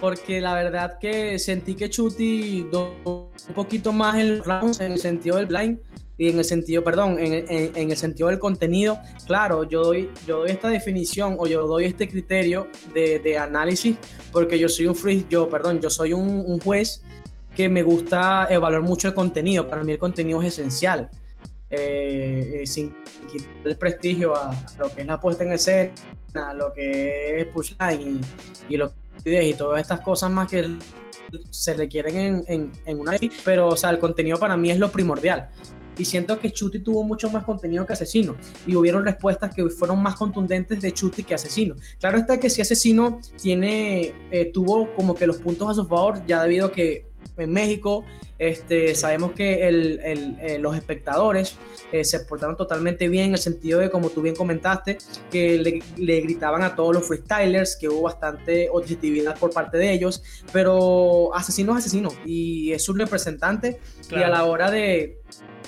[0.00, 4.98] Porque la verdad que sentí que Chuti un poquito más en el rounds en el
[4.98, 5.78] sentido del blind
[6.20, 10.40] y en el sentido, perdón, en, en, el sentido del contenido, claro, yo doy, yo
[10.40, 13.96] doy esta definición o yo doy este criterio de, de análisis
[14.30, 17.02] porque yo soy un free, yo, perdón, yo soy un, juez
[17.56, 19.66] que me gusta evaluar mucho el contenido.
[19.66, 21.08] Para mí el contenido es esencial.
[21.70, 22.92] Eh, eh, sin
[23.30, 25.92] quitar el prestigio a, lo que es la puesta en escena,
[26.34, 28.20] a lo que es pushline
[28.68, 28.92] y, y, lo,
[29.24, 30.78] y todas estas cosas más que
[31.50, 33.12] se requieren en, en, una
[33.44, 35.48] pero o sea, el contenido para mí es lo primordial
[36.00, 40.02] y siento que Chuti tuvo mucho más contenido que Asesino y hubieron respuestas que fueron
[40.02, 41.74] más contundentes de Chuti que Asesino.
[41.98, 46.24] Claro está que si Asesino tiene, eh, tuvo como que los puntos a su favor
[46.26, 47.06] ya debido a que
[47.36, 48.04] en México
[48.40, 51.56] este, sabemos que el, el, eh, los espectadores
[51.92, 54.96] eh, se portaron totalmente bien en el sentido de, como tú bien comentaste,
[55.30, 59.92] que le, le, gritaban a todos los freestylers, que hubo bastante objetividad por parte de
[59.92, 60.22] ellos,
[60.54, 63.78] pero asesino es asesino y es un representante
[64.10, 65.18] y a la hora de,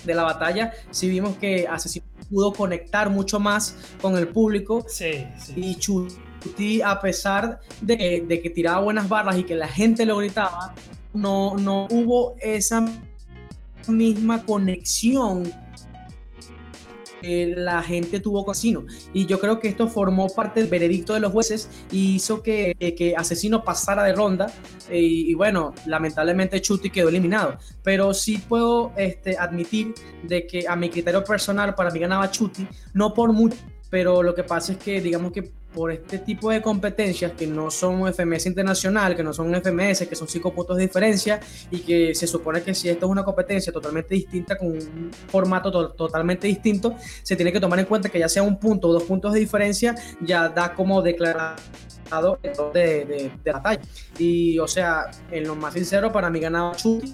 [0.05, 4.87] de la batalla, sí vimos que Asesino pudo conectar mucho más con el público.
[4.89, 10.07] Sí, Y Chuti, a pesar de, de, que tiraba buenas barras y que la gente
[10.07, 10.75] lo gritaba,
[11.15, 12.87] no, no hubo esa
[13.89, 15.53] misma conexión
[17.23, 18.85] la gente tuvo Asesino.
[19.13, 22.75] Y yo creo que esto formó parte del veredicto de los jueces y hizo que,
[22.97, 24.53] que Asesino pasara de ronda.
[24.91, 27.59] Y, bueno, lamentablemente Chuti quedó eliminado.
[27.83, 32.67] Pero sí puedo este, admitir de que a mi criterio personal, para mí ganaba Chuti,
[32.95, 33.57] no por mucho,
[33.91, 37.71] pero lo que pasa es que digamos que por este tipo de competencias que no
[37.71, 42.15] son FMS internacional, que no son FMS, que son cinco puntos de diferencia y que
[42.15, 46.97] se supone que si esto es una competencia totalmente distinta, con un formato totalmente distinto,
[47.23, 49.41] se tiene que tomar en cuenta que ya sea un punto o dos puntos de
[49.41, 51.57] diferencia, ya da como declarado
[52.43, 53.81] de, de, de, la talla.
[54.19, 57.13] Y o sea, en lo más sincero, para mí ganaba Chuti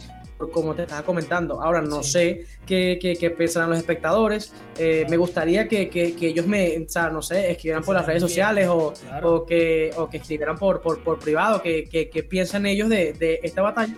[0.53, 1.61] como te estaba comentando.
[1.61, 4.53] Ahora no sé qué, qué, qué, pensarán los espectadores.
[4.79, 8.23] Eh, me gustaría que, que, ellos me, o sea, no sé, escribieran por las redes
[8.23, 13.13] sociales o, o, que, o que escribieran por, por, por privado, que, piensan ellos de,
[13.15, 13.95] de, esta batalla.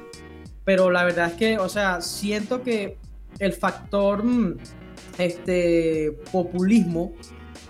[0.65, 2.97] Pero la verdad es que, o sea, siento que
[3.39, 4.59] el factor mm,
[5.19, 7.13] este, populismo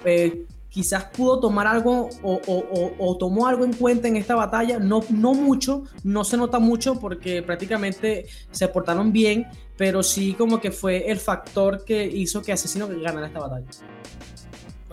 [0.05, 5.35] eh, quizás pudo tomar algo o, tomó algo en cuenta en esta batalla, no, no
[5.35, 9.47] mucho, no se nota mucho porque prácticamente se portaron bien,
[9.77, 13.67] pero sí como que fue el factor que hizo que Asesino ganara esta batalla.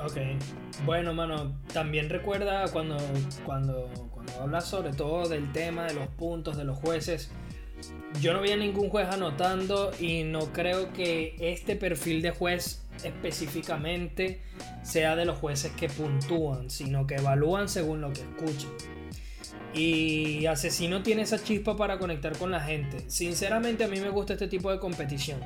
[0.03, 0.17] Ok,
[0.85, 2.97] bueno, mano, también recuerda cuando,
[3.45, 7.31] cuando, cuando hablas sobre todo del tema de los puntos, de los jueces,
[8.21, 12.86] yo no vi a ningún juez anotando y no creo que este perfil de juez
[13.03, 14.41] específicamente
[14.83, 18.71] sea de los jueces que puntúan, sino que evalúan según lo que escuchan.
[19.73, 23.09] Y Asesino tiene esa chispa para conectar con la gente.
[23.09, 25.39] Sinceramente a mí me gusta este tipo de competición.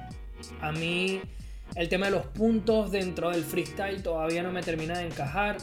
[0.62, 1.22] A mí
[1.76, 5.58] el tema de los puntos dentro del freestyle todavía no me termina de encajar.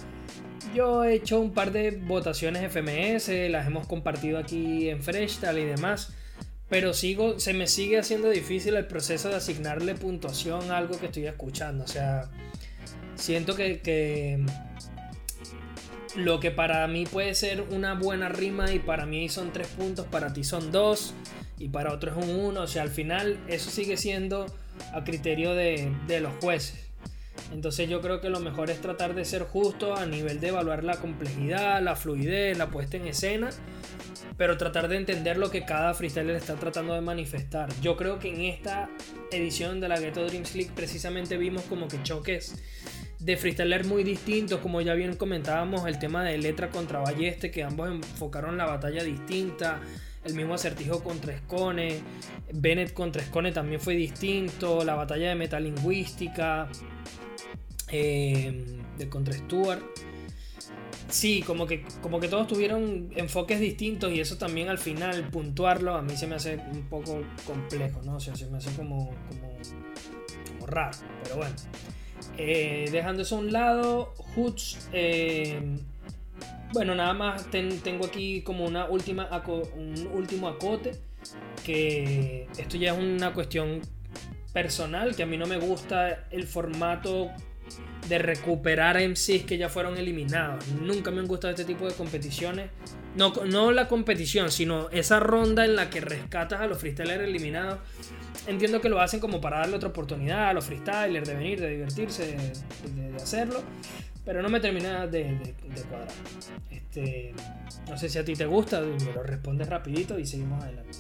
[0.75, 5.65] Yo he hecho un par de votaciones FMS, las hemos compartido aquí en Freestyle y
[5.65, 6.15] demás.
[6.69, 11.07] Pero sigo, se me sigue haciendo difícil el proceso de asignarle puntuación a algo que
[11.07, 11.85] estoy escuchando.
[11.85, 12.31] O sea,
[13.15, 14.45] siento que, que
[16.15, 20.07] lo que para mí puede ser una buena rima y para mí son tres puntos,
[20.07, 21.15] para ti son dos
[21.59, 22.63] y para otro es un uno.
[22.63, 24.47] O sea, al final eso sigue siendo
[24.93, 26.89] a criterio de, de los jueces.
[27.53, 30.85] Entonces yo creo que lo mejor es tratar de ser justo a nivel de evaluar
[30.85, 33.49] la complejidad, la fluidez, la puesta en escena,
[34.37, 37.69] pero tratar de entender lo que cada freestyler está tratando de manifestar.
[37.81, 38.89] Yo creo que en esta
[39.31, 42.57] edición de la Ghetto Dreams League precisamente vimos como que choques
[43.19, 47.65] de freestyler muy distintos, como ya bien comentábamos, el tema de letra contra balleste, que
[47.65, 49.81] ambos enfocaron la batalla distinta,
[50.25, 52.01] el mismo acertijo contra Escone,
[52.53, 56.69] Bennett contra Escone también fue distinto, la batalla de metalingüística,
[57.91, 58.65] eh,
[58.97, 59.83] de contra Stuart.
[61.09, 65.95] Sí, como que, como que todos tuvieron enfoques distintos y eso también al final, puntuarlo,
[65.95, 68.17] a mí se me hace un poco complejo, ¿no?
[68.17, 71.55] O sea, se me hace como, como, raro, pero bueno.
[72.37, 75.61] Eh, dejando eso a un lado, Hoots, eh,
[76.73, 79.29] bueno, nada más tengo aquí como una última,
[79.77, 80.93] un último acote,
[81.65, 83.81] que esto ya es una cuestión
[84.53, 87.31] personal, que a mí no me gusta el formato
[88.09, 90.67] de recuperar MCs que ya fueron eliminados.
[90.69, 92.71] Nunca me han gustado este tipo de competiciones.
[93.17, 97.79] No, no la competición, sino esa ronda en la que rescatas a los freestylers eliminados.
[98.47, 101.71] Entiendo que lo hacen como para darle otra oportunidad a los freestylers de venir, de
[101.71, 102.37] divertirse,
[102.95, 103.63] de, hacerlo.
[104.25, 106.09] Pero no me termina de, de, cuadrar.
[106.71, 107.35] Este,
[107.89, 110.99] no sé si a ti te gusta, me lo respondes rapidito y seguimos adelante.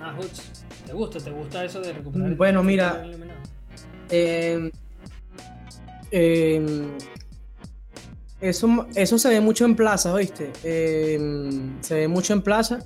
[0.00, 0.40] Ah, Hutch,
[0.86, 1.18] ¿te gusta?
[1.20, 2.34] ¿Te gusta eso de recuperar?
[2.34, 3.06] Bueno, mira.
[4.10, 4.70] Eh,
[6.10, 6.96] Em,
[8.40, 10.52] eso, eso se ve mucho en plaza, ¿oíste?
[10.62, 12.80] Em, se ve mucho en plaza.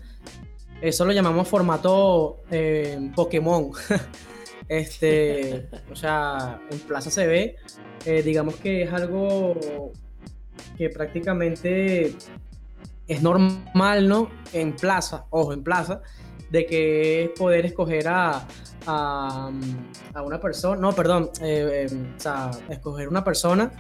[0.80, 3.70] Eso lo llamamos formato em, Pokémon.
[4.68, 7.56] este, o sea, en plaza se ve.
[8.06, 9.92] Eh, digamos que es algo
[10.78, 12.14] que prácticamente
[13.06, 14.30] es normal, ¿no?
[14.52, 16.00] En plaza, ojo, en plaza,
[16.50, 18.46] de que es poder escoger a,
[18.86, 19.50] a,
[20.22, 23.72] una persona, no, perdón, eh, eh, o sea, escoger una persona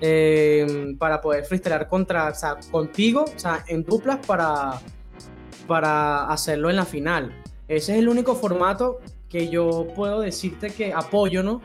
[0.00, 4.80] eh, para poder freestylear contra, o sea, contigo, o sea, en duplas para,
[5.66, 7.42] para hacerlo en la final.
[7.66, 11.60] Ese es el único formato que yo puedo decirte que apoyo, ¿no?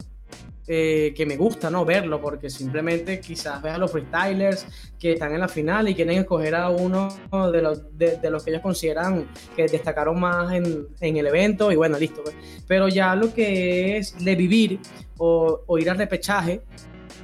[0.66, 4.66] Eh, que me gusta no verlo, porque simplemente quizás veas a los freestylers
[4.98, 7.10] que están en la final y quieren escoger a uno
[7.52, 11.76] de los, de, los que ellos consideran que destacaron más en, en el evento y
[11.76, 12.24] bueno, listo.
[12.24, 12.36] Pues.
[12.66, 14.80] Pero ya lo que es de vivir
[15.18, 16.62] o, ir al repechaje,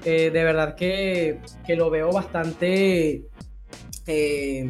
[0.03, 3.23] eh, de verdad que, que, lo veo bastante...
[4.05, 4.67] Eh,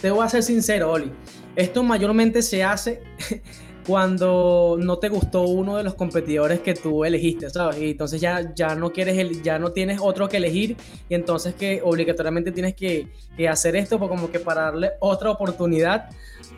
[0.00, 1.12] te voy a ser sincero, Oli.
[1.54, 3.02] Esto mayormente se hace
[3.86, 7.78] cuando no te gustó uno de los competidores que tú elegiste, ¿sabes?
[7.78, 10.76] Y entonces ya, ya no quieres el, ya no tienes otro que elegir
[11.08, 15.30] y entonces que obligatoriamente tienes que, que hacer esto pues como que para darle otra
[15.30, 16.10] oportunidad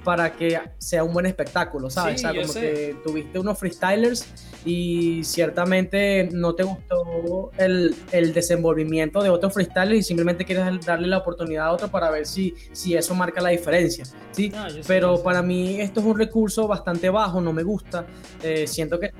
[0.04, 2.16] para que sea un buen espectáculo, ¿sabes?
[2.16, 4.26] o sea, como que tuviste unos freestylers
[4.64, 11.08] y ciertamente no te gustó el, el, desenvolvimiento de otros freestylers y simplemente quieres darle
[11.08, 14.52] la oportunidad a otro para ver si, si eso marca la diferencia, ¿sí?
[14.54, 17.10] Ah, Pero para mí esto es un recurso bastante
[17.40, 18.06] no me gusta.
[18.42, 19.12] Eh, siento que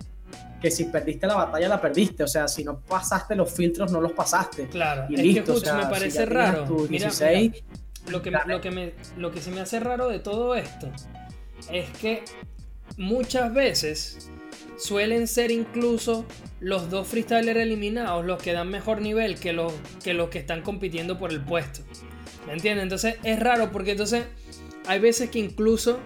[0.60, 4.00] que si perdiste la batalla la perdiste, o sea, si no pasaste los filtros no
[4.00, 4.66] los pasaste.
[4.66, 6.66] Claro, y listo, que, me parece raro.
[6.88, 7.10] mira,
[8.08, 10.90] lo que, lo, que me, lo que se me hace raro de todo esto
[11.70, 12.24] es que
[12.96, 14.30] muchas veces
[14.78, 16.24] suelen ser incluso
[16.60, 19.72] los dos freestylers eliminados los que dan mejor nivel que los
[20.02, 21.80] que, los que están compitiendo por el puesto.
[22.46, 22.84] ¿Me entiendes?
[22.84, 24.24] Entonces es raro porque entonces
[24.86, 25.98] hay veces que incluso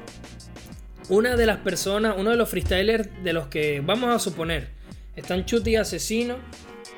[1.08, 4.68] una de las personas, uno de los freestylers de los que vamos a suponer
[5.16, 6.36] están Chuti y Asesino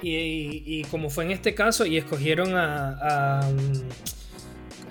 [0.02, 3.40] y, como fue en este caso y escogieron a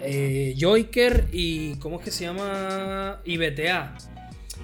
[0.05, 1.75] eh, Joiker y.
[1.77, 3.21] ¿Cómo es que se llama?
[3.23, 3.37] Y.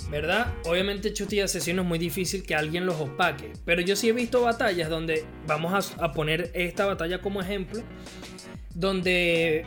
[0.10, 0.54] ¿Verdad?
[0.66, 3.54] Obviamente Chuti y Asesino es muy difícil que alguien los opaque.
[3.66, 5.26] Pero yo sí he visto batallas donde.
[5.48, 7.82] Vamos a, poner esta batalla como ejemplo.
[8.76, 9.66] Donde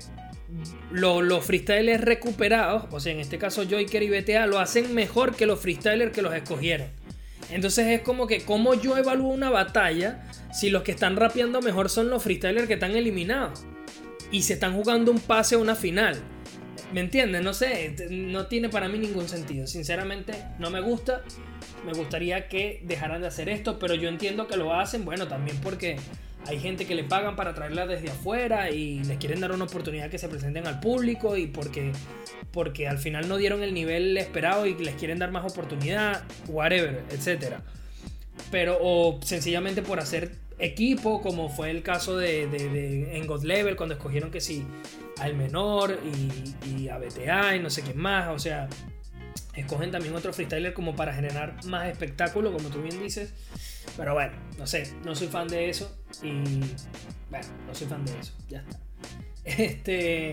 [0.90, 5.46] los freestylers recuperados, o sea, en este caso Joiker y BTA, lo hacen mejor que
[5.46, 6.88] los freestylers que los escogieron.
[7.50, 11.90] Entonces es como que, ¿cómo yo evalúo una batalla si los que están rapeando mejor
[11.90, 13.64] son los freestylers que están eliminados?
[14.32, 16.16] y se están jugando un pase a una final.
[16.92, 17.42] ¿Me entiendes?
[17.42, 19.66] No sé, no tiene para mí ningún sentido.
[19.66, 21.22] Sinceramente, no me gusta.
[21.86, 25.56] Me gustaría que dejaran de hacer esto, pero yo entiendo que lo hacen, bueno, también
[25.62, 25.96] porque
[26.46, 30.10] hay gente que le pagan para traerla desde afuera y les quieren dar una oportunidad
[30.10, 31.92] que se presenten al público y porque,
[32.50, 37.04] porque al final no dieron el nivel esperado y les quieren dar más oportunidad, whatever,
[37.10, 37.56] etc.
[38.50, 43.94] Pero, o sencillamente por hacer equipo, como fue el caso de, en God Level, cuando
[43.94, 44.64] escogieron que sí,
[45.18, 45.98] al menor
[46.66, 48.68] y, a BTA y no sé qué más, o sea,
[49.54, 53.32] escogen también otro freestyler como para generar más espectáculo, como tú bien dices.
[53.96, 56.60] Pero bueno, no sé, no soy fan de eso y
[57.30, 58.80] bueno, no soy fan de eso, ya está.
[59.44, 60.32] Este,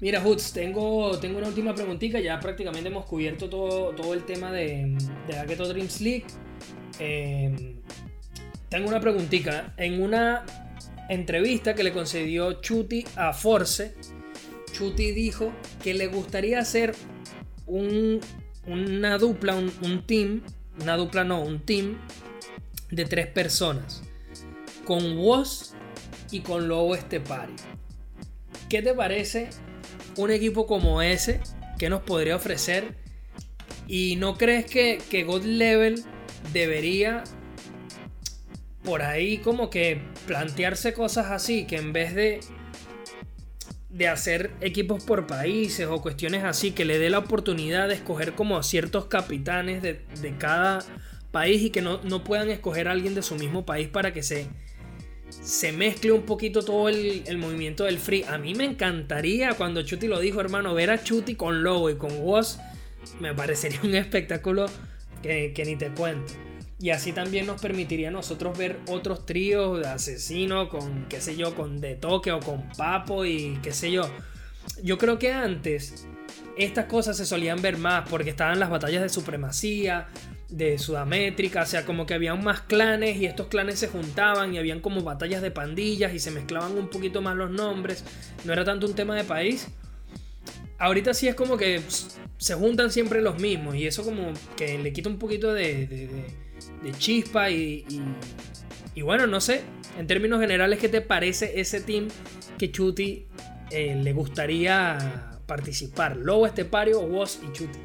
[0.00, 4.52] mira, Hoots, tengo, tengo una última preguntita, ya prácticamente hemos cubierto todo, todo el tema
[4.52, 6.26] de, de la Dreams League.
[6.98, 7.76] Eh,
[8.68, 9.74] tengo una preguntita.
[9.76, 10.44] En una
[11.08, 13.94] entrevista que le concedió Chuti a Force,
[14.72, 16.94] Chuti dijo que le gustaría hacer
[17.66, 20.42] una dupla, un, team,
[20.80, 21.96] una dupla no, un team
[22.90, 24.02] de tres personas.
[24.84, 25.74] Con Woz
[26.30, 27.56] y con Lobo Estepario.
[28.68, 29.50] ¿Qué te parece
[30.16, 31.40] un equipo como ese?
[31.78, 32.94] ¿Qué nos podría ofrecer?
[33.86, 36.02] ¿Y no crees que, que God Level
[36.52, 37.24] debería
[38.82, 42.40] por ahí como que plantearse cosas así, que en vez de
[43.96, 48.34] de hacer equipos por países o cuestiones así, que le dé la oportunidad de escoger
[48.34, 50.04] como ciertos capitanes de,
[50.38, 50.84] cada
[51.36, 54.46] país y que no, puedan escoger a alguien de su mismo país para que se,
[55.28, 58.22] se mezcle un poquito todo el, movimiento del free.
[58.22, 61.96] A mí me encantaría cuando Chuti lo dijo, hermano, ver a Chuti con Lobo y
[61.96, 62.56] con Woz
[63.20, 64.64] me parecería un espectáculo
[65.22, 66.32] que, que ni te cuento.
[66.78, 71.36] Y así también nos permitiría a nosotros ver otros tríos de asesinos con, qué sé
[71.36, 74.08] yo, con De Toque o con Papo y qué sé yo.
[74.82, 76.06] Yo creo que antes
[76.56, 80.08] estas cosas se solían ver más porque estaban las batallas de supremacía,
[80.48, 84.58] de Sudamétrica, o sea, como que habían más clanes y estos clanes se juntaban y
[84.58, 88.04] habían como batallas de pandillas y se mezclaban un poquito más los nombres.
[88.44, 89.68] No era tanto un tema de país.
[90.78, 91.80] Ahorita sí es como que
[92.38, 96.26] se juntan siempre los mismos y eso como que le quita un poquito de
[96.82, 97.84] de chispa y,
[98.94, 99.62] y, bueno, no sé,
[99.98, 102.08] en términos generales, ¿qué te parece ese team
[102.58, 103.26] que Chuti
[103.70, 106.16] eh, le gustaría participar?
[106.16, 107.78] ¿Lobo Estepario, Woz y Chuti?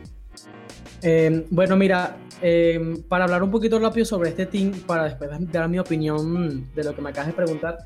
[1.01, 5.69] Em, bueno, mira, em, para hablar un poquito rápido sobre este team, para después dar
[5.69, 7.77] mi opinión de lo que me acabas de preguntar,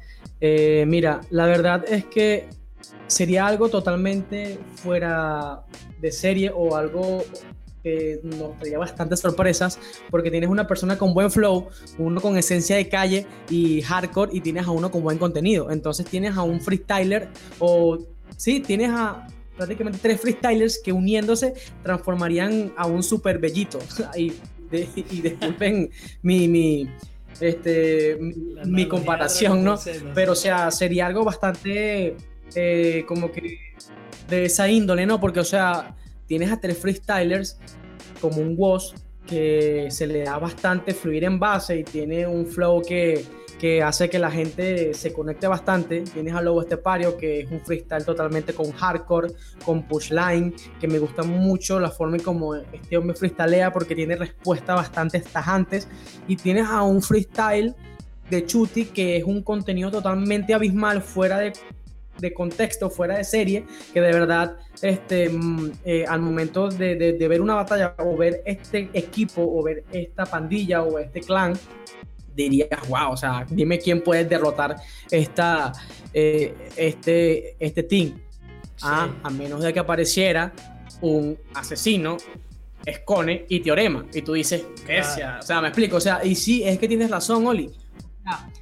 [0.41, 2.47] eh, mira, la verdad es que
[3.07, 5.63] sería algo totalmente fuera
[6.01, 7.23] de serie o algo
[7.83, 9.79] que nos traía bastantes sorpresas
[10.09, 11.67] porque tienes una persona con buen flow,
[11.99, 15.69] uno con esencia de calle y hardcore y tienes a uno con buen contenido.
[15.69, 17.27] Entonces tienes a un freestyler
[17.59, 17.99] o
[18.37, 21.53] sí, tienes a prácticamente tres freestylers que uniéndose
[21.83, 23.79] transformarían a un super bellito.
[24.17, 24.33] y,
[25.21, 25.89] disculpen
[26.21, 26.89] mi, mi,
[27.39, 28.17] este,
[28.65, 29.79] mi comparación, ¿no?
[30.13, 32.15] Pero o sea, sería algo bastante
[32.55, 33.59] eh, como que
[34.27, 35.19] de esa índole, ¿no?
[35.19, 35.95] Porque o sea
[36.27, 37.57] tienes a tres freestylers
[38.19, 38.93] como un Woz
[39.27, 43.25] que se le da bastante fluir en base y tiene un flow que,
[43.59, 46.01] que hace que la gente se conecte bastante.
[46.01, 49.29] Tienes a Lobo Estepario, que es un freestyle totalmente con hardcore,
[49.63, 54.15] con pushline, que me gusta mucho la forma en como este hombre freestylea porque tiene
[54.15, 55.87] respuestas bastante tajantes.
[56.27, 57.75] Y tienes a un freestyle
[58.29, 61.53] de Chuti, que es un contenido totalmente abismal, fuera de
[62.19, 67.27] de contexto, fuera de serie, que de verdad este, mm, eh, al momento de, de,
[67.27, 71.53] ver una batalla o ver este equipo o ver esta pandilla o este clan,
[72.35, 74.75] dirías, wow, o sea, dime quién puede derrotar
[75.09, 75.71] esta,
[76.13, 78.19] eh, este, este team.
[78.81, 80.53] Ah, a menos de que apareciera
[81.01, 82.17] un asesino,
[82.85, 84.05] Escone y Teorema.
[84.13, 85.39] Y tú dices, ¿qué sea?
[85.39, 85.97] O sea, me explico.
[85.97, 87.71] O sea, y sí, es que tienes razón, Oli.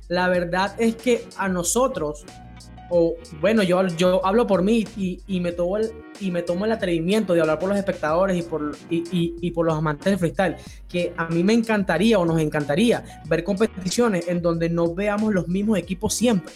[0.08, 2.26] La verdad es que a nosotros
[2.96, 6.72] o bueno, yo, yo hablo por mí y, me tomo el, y me tomo el
[6.72, 11.12] atrevimiento de hablar por los espectadores y por, y, por los amantes del freestyle, que
[11.18, 15.80] a mí me encantaría o nos encantaría ver competiciones en donde no veamos los mismos
[15.80, 16.54] equipos siempre.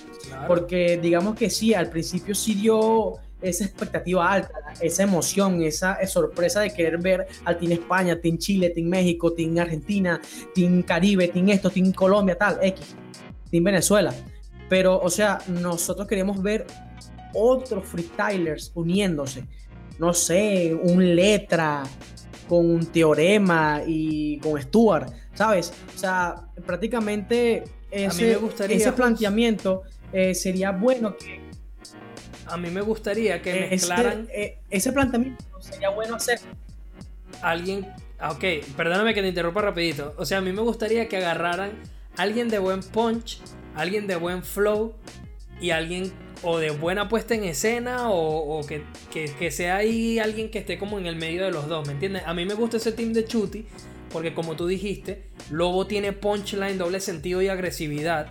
[0.48, 6.62] Porque digamos que sí, al principio sí dio esa expectativa alta, esa emoción, esa sorpresa
[6.62, 10.22] de querer ver al Team España, Team Chile, Team México, Team Argentina,
[10.54, 12.96] Team Caribe, Team esto, Team Colombia, tal, X,
[13.50, 14.14] Team Venezuela
[14.70, 16.66] pero, o sea, nosotros queremos ver
[17.34, 19.46] otros freestylers uniéndose.
[20.00, 21.84] No sé, un letra
[22.48, 25.74] con un teorema y con Stuart, ¿sabes?
[25.96, 28.40] O sea, prácticamente ese,
[28.70, 31.48] ese planteamiento eh, sería bueno que...
[32.46, 34.28] A mí me gustaría que eh, mezclaran...
[34.32, 36.40] Eh, ese planteamiento sería bueno hacer.
[37.42, 37.88] Alguien...
[38.20, 38.44] Ah, ok,
[38.76, 40.14] perdóname que te interrumpa rapidito.
[40.18, 41.72] O sea, a mí me gustaría que agarraran
[42.16, 43.42] alguien de buen punch
[43.78, 44.96] alguien de buen flow
[45.62, 46.12] y alguien
[46.44, 51.06] o de buena puesta en escena o, que, sea ahí alguien que esté como en
[51.06, 52.24] el medio de los dos, ¿me entiendes?
[52.26, 53.66] A mí me gusta ese team de Chuti
[54.12, 58.30] porque como tú dijiste, Lobo tiene punchline, doble sentido y agresividad.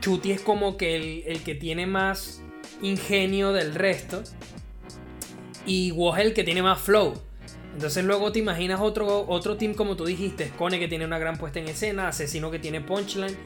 [0.00, 2.40] Chuti es como que el, el que tiene más
[2.82, 4.22] ingenio del resto
[5.66, 7.14] y Woz el que tiene más flow.
[7.74, 11.36] Entonces luego te imaginas otro, otro team como tú dijiste, Scone que tiene una gran
[11.36, 13.36] puesta en escena, Asesino que tiene punchline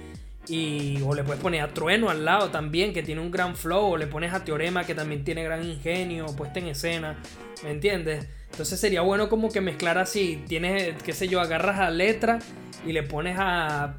[0.50, 3.92] y, o le puedes poner a Trueno al lado también, que tiene un gran flow.
[3.92, 7.16] O le pones a Teorema, que también tiene gran ingenio, puesta en escena.
[7.62, 8.26] ¿Me entiendes?
[8.50, 10.42] Entonces sería bueno como que mezclar así.
[10.48, 12.40] Tienes, qué sé yo, agarras a letra
[12.84, 13.94] y le pones a,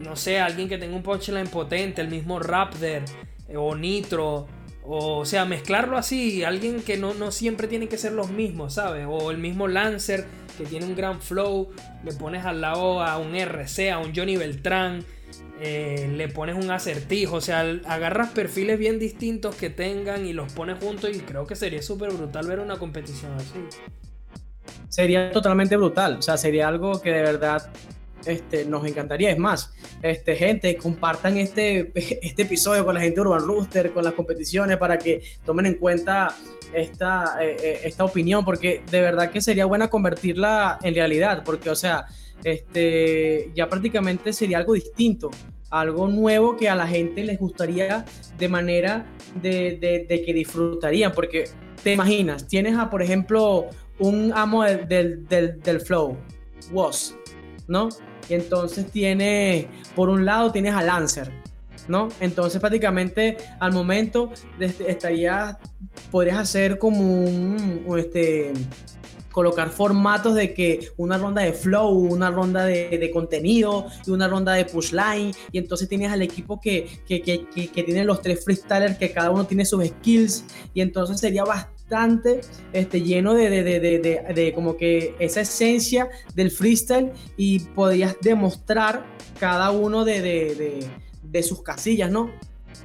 [0.00, 3.02] no sé, alguien que tenga un punchline potente, el mismo Raptor
[3.48, 4.46] eh, o Nitro.
[4.90, 9.04] O, sea, mezclarlo así, alguien que no, no siempre tiene que ser los mismos, ¿sabes?
[9.06, 10.24] O el mismo Lancer
[10.56, 11.68] que tiene un gran flow,
[12.02, 15.04] le pones al lado a un RC, a un Johnny Beltrán
[15.60, 20.52] eh, le pones un acertijo, o sea, agarras perfiles bien distintos que tengan y los
[20.52, 23.78] pones juntos y creo que sería súper brutal ver una competición así.
[24.88, 27.70] Sería totalmente brutal, o sea, sería algo que de verdad
[28.24, 29.30] este, nos encantaría.
[29.30, 29.72] Es más,
[30.02, 34.76] este, gente, compartan este, este episodio con la gente de Urban Rooster, con las competiciones,
[34.76, 36.34] para que tomen en cuenta
[36.72, 41.70] esta, eh, eh, esta opinión, porque de verdad que sería buena convertirla en realidad, porque,
[41.70, 42.06] o sea,
[42.44, 45.30] este, ya prácticamente sería algo distinto,
[45.70, 48.04] algo nuevo que a la gente les gustaría
[48.38, 49.06] de manera
[49.40, 51.44] de, de, que disfrutarían, porque
[51.82, 53.66] te imaginas, tienes a, por ejemplo,
[53.98, 56.16] un amo del, del, del flow,
[56.72, 57.14] Was,
[57.66, 57.88] ¿no?
[58.28, 61.30] Y entonces tiene, por un lado tienes a Lancer,
[61.88, 62.08] ¿no?
[62.20, 64.30] Entonces prácticamente al momento
[64.60, 65.58] estaría,
[66.10, 68.52] podrías hacer como un, este,
[69.38, 74.54] colocar formatos de que una ronda de flow, una ronda de, contenido y una ronda
[74.54, 75.30] de push line.
[75.52, 79.30] Y entonces tienes al equipo que, que, que, que, tiene los tres freestylers, que cada
[79.30, 80.44] uno tiene sus skills.
[80.74, 82.40] Y entonces sería bastante
[82.72, 89.06] este, lleno de, de, de, de, como que esa esencia del freestyle y podrías demostrar
[89.38, 90.84] cada uno de,
[91.44, 92.28] sus casillas, ¿no?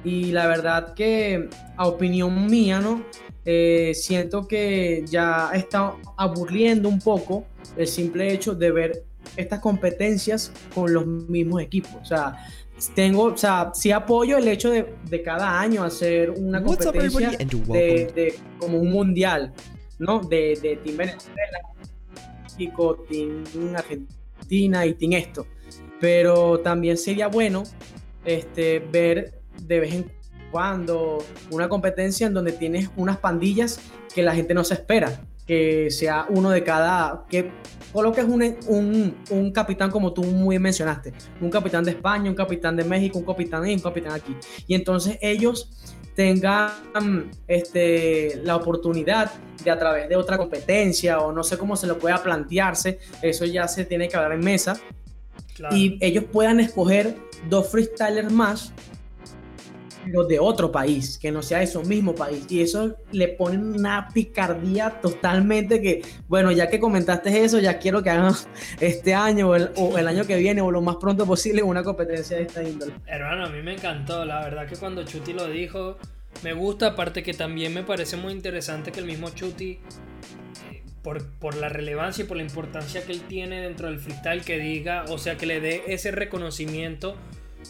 [0.04, 3.02] Y la verdad que a opinión mía, ¿no?
[3.44, 7.44] Eh, siento que ya está aburriendo un poco
[7.76, 9.04] el simple hecho de ver
[9.36, 11.94] estas competencias con los mismos equipos.
[12.00, 12.36] O sea,
[12.94, 18.34] tengo, o sea, sí apoyo el hecho de, de cada año hacer una competencia de,
[18.58, 19.52] como un mundial,
[19.98, 20.20] ¿no?
[20.20, 21.58] De, de Team Venezuela,
[22.42, 23.44] México, Team
[23.76, 25.46] Argentina y Team esto.
[26.00, 27.62] Pero también sería bueno
[28.24, 30.10] este, ver de vez en
[30.54, 31.18] cuando
[31.50, 33.80] una competencia en donde tienes unas pandillas
[34.14, 37.50] que la gente no se espera que sea uno de cada, que
[37.92, 42.76] coloques un, un, un, capitán como tú muy mencionaste, un capitán de España, un capitán
[42.76, 44.36] de México, un capitán y un capitán aquí.
[44.68, 45.72] Y entonces ellos
[46.14, 49.32] tengan este, la oportunidad
[49.64, 53.44] de a través de otra competencia o no sé cómo se lo pueda plantearse, eso
[53.44, 54.80] ya se tiene que hablar en mesa,
[55.72, 57.16] y ellos puedan escoger
[57.50, 58.72] dos freestylers más
[60.06, 62.44] los de otro país, que no sea de su mismo país.
[62.48, 68.02] Y eso le pone una picardía totalmente que, bueno, ya que comentaste eso, ya quiero
[68.02, 68.32] que hagan
[68.80, 72.44] este año o el, año que viene o lo más pronto posible una competencia de
[72.44, 72.94] esta índole.
[73.06, 75.98] Hermano, a mí me encantó, la verdad que cuando Chuti lo dijo,
[76.42, 79.80] me gusta, aparte que también me parece muy interesante que el mismo Chuti...
[80.70, 84.42] Eh, por, por, la relevancia y por la importancia que él tiene dentro del freestyle,
[84.42, 87.14] que diga, o sea, que le dé ese reconocimiento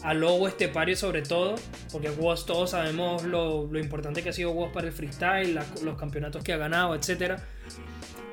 [0.03, 1.55] a Lobo Estepario sobre todo,
[1.91, 6.43] porque Woz todos sabemos lo, importante que ha sido Woz para el freestyle, los campeonatos
[6.43, 7.39] que ha ganado, etc.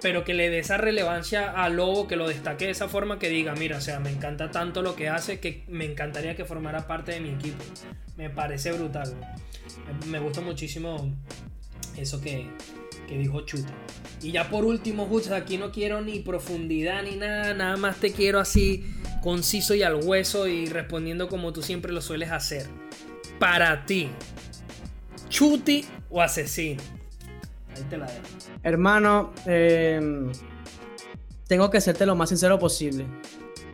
[0.00, 3.28] Pero que le dé esa relevancia a Lobo, que lo destaque de esa forma, que
[3.28, 6.86] diga, mira, o sea, me encanta tanto lo que hace que me encantaría que formara
[6.86, 7.62] parte de mi equipo.
[8.16, 9.14] Me parece brutal.
[10.06, 11.12] Me gusta muchísimo
[11.96, 12.48] eso que,
[13.06, 13.72] que dijo Chuta.
[14.22, 18.12] Y ya por último, Justo, aquí no quiero ni profundidad ni nada, nada más te
[18.12, 18.84] quiero así
[19.22, 22.66] conciso y al hueso y respondiendo como tú siempre lo sueles hacer.
[23.38, 24.10] Para ti,
[25.28, 26.82] Chuti o asesino.
[27.74, 28.22] Ahí te la dejo.
[28.62, 30.30] Hermano, em,
[31.46, 33.06] tengo que serte lo más sincero posible.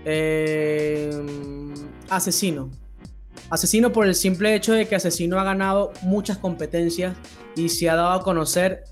[0.05, 1.74] Em,
[2.09, 2.70] asesino.
[3.51, 7.16] Asesino por el simple hecho de que Asesino ha ganado muchas competencias
[7.57, 8.85] y se ha dado a conocer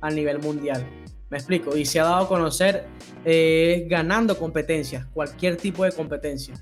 [0.00, 0.86] a nivel mundial.
[1.30, 2.86] Me explico, y se ha dado a conocer
[3.24, 6.54] eh, ganando competencias, cualquier tipo de competencia.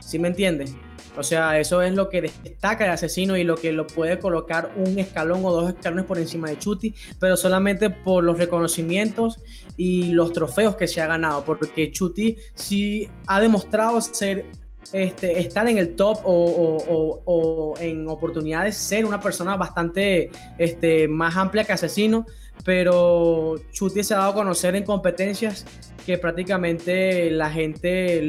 [0.00, 0.74] ¿Sí me entiendes?
[1.16, 4.72] O sea, eso es lo que destaca el asesino y lo que lo puede colocar
[4.76, 9.40] un escalón o dos escalones por encima de Chuti, pero solamente por los reconocimientos
[9.76, 14.46] y los trofeos que se ha ganado, porque Chuti sí ha demostrado ser
[14.92, 21.64] este, estar en el top o, en oportunidades ser una persona bastante este, más amplia
[21.64, 22.26] que asesino,
[22.64, 25.64] pero Chuti se ha dado a conocer en competencias
[26.04, 28.28] que prácticamente la gente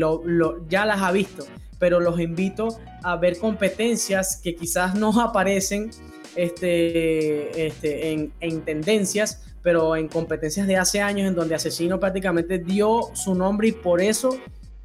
[0.68, 1.46] ya las ha visto,
[1.80, 5.92] pero los invito a ver competencias que quizás no aparecen
[6.36, 12.60] este, este, en, en tendencias, pero en competencias de hace años en donde Asesino prácticamente
[12.60, 14.38] dio su nombre y por eso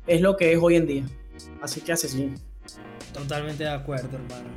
[0.07, 1.05] es lo que es hoy en día.
[1.61, 2.35] Así que Asesino.
[3.13, 4.51] Totalmente de acuerdo, hermano.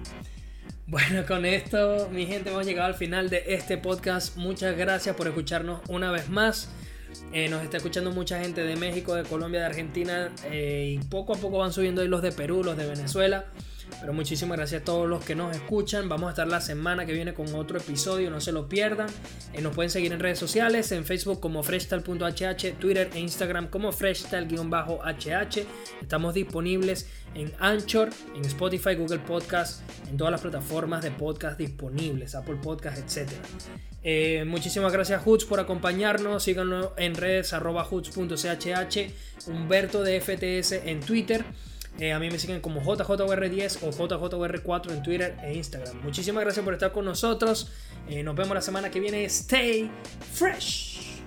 [0.89, 4.35] Bueno, con esto, mi gente, hemos llegado al final de este podcast.
[4.37, 6.67] Muchas gracias por escucharnos una vez más.
[7.31, 11.35] Eh, nos está escuchando mucha gente de México, de Colombia, de Argentina eh, y poco
[11.35, 13.45] a poco van subiendo ahí los de Perú, los de Venezuela.
[13.99, 16.07] Pero muchísimas gracias a todos los que nos escuchan.
[16.07, 19.07] Vamos a estar la semana que viene con otro episodio, no se lo pierdan.
[19.53, 23.91] Eh, nos pueden seguir en redes sociales, en Facebook como freshtal.hh, Twitter e Instagram como
[23.91, 25.65] freshtal-hh.
[26.01, 32.35] Estamos disponibles en Anchor, en Spotify, Google Podcast, en todas las plataformas de podcast disponibles,
[32.35, 33.29] Apple Podcast, etc.
[34.01, 36.43] Eh, muchísimas gracias Hoots por acompañarnos.
[36.43, 37.87] Síganos en redes arroba
[39.47, 41.45] Humberto de FTS en Twitter.
[41.99, 46.01] Eh, a mí me siguen como JJR10 o JJR4 en Twitter e Instagram.
[46.01, 47.71] Muchísimas gracias por estar con nosotros.
[48.09, 49.25] Eh, nos vemos la semana que viene.
[49.25, 49.91] Stay
[50.33, 51.18] fresh.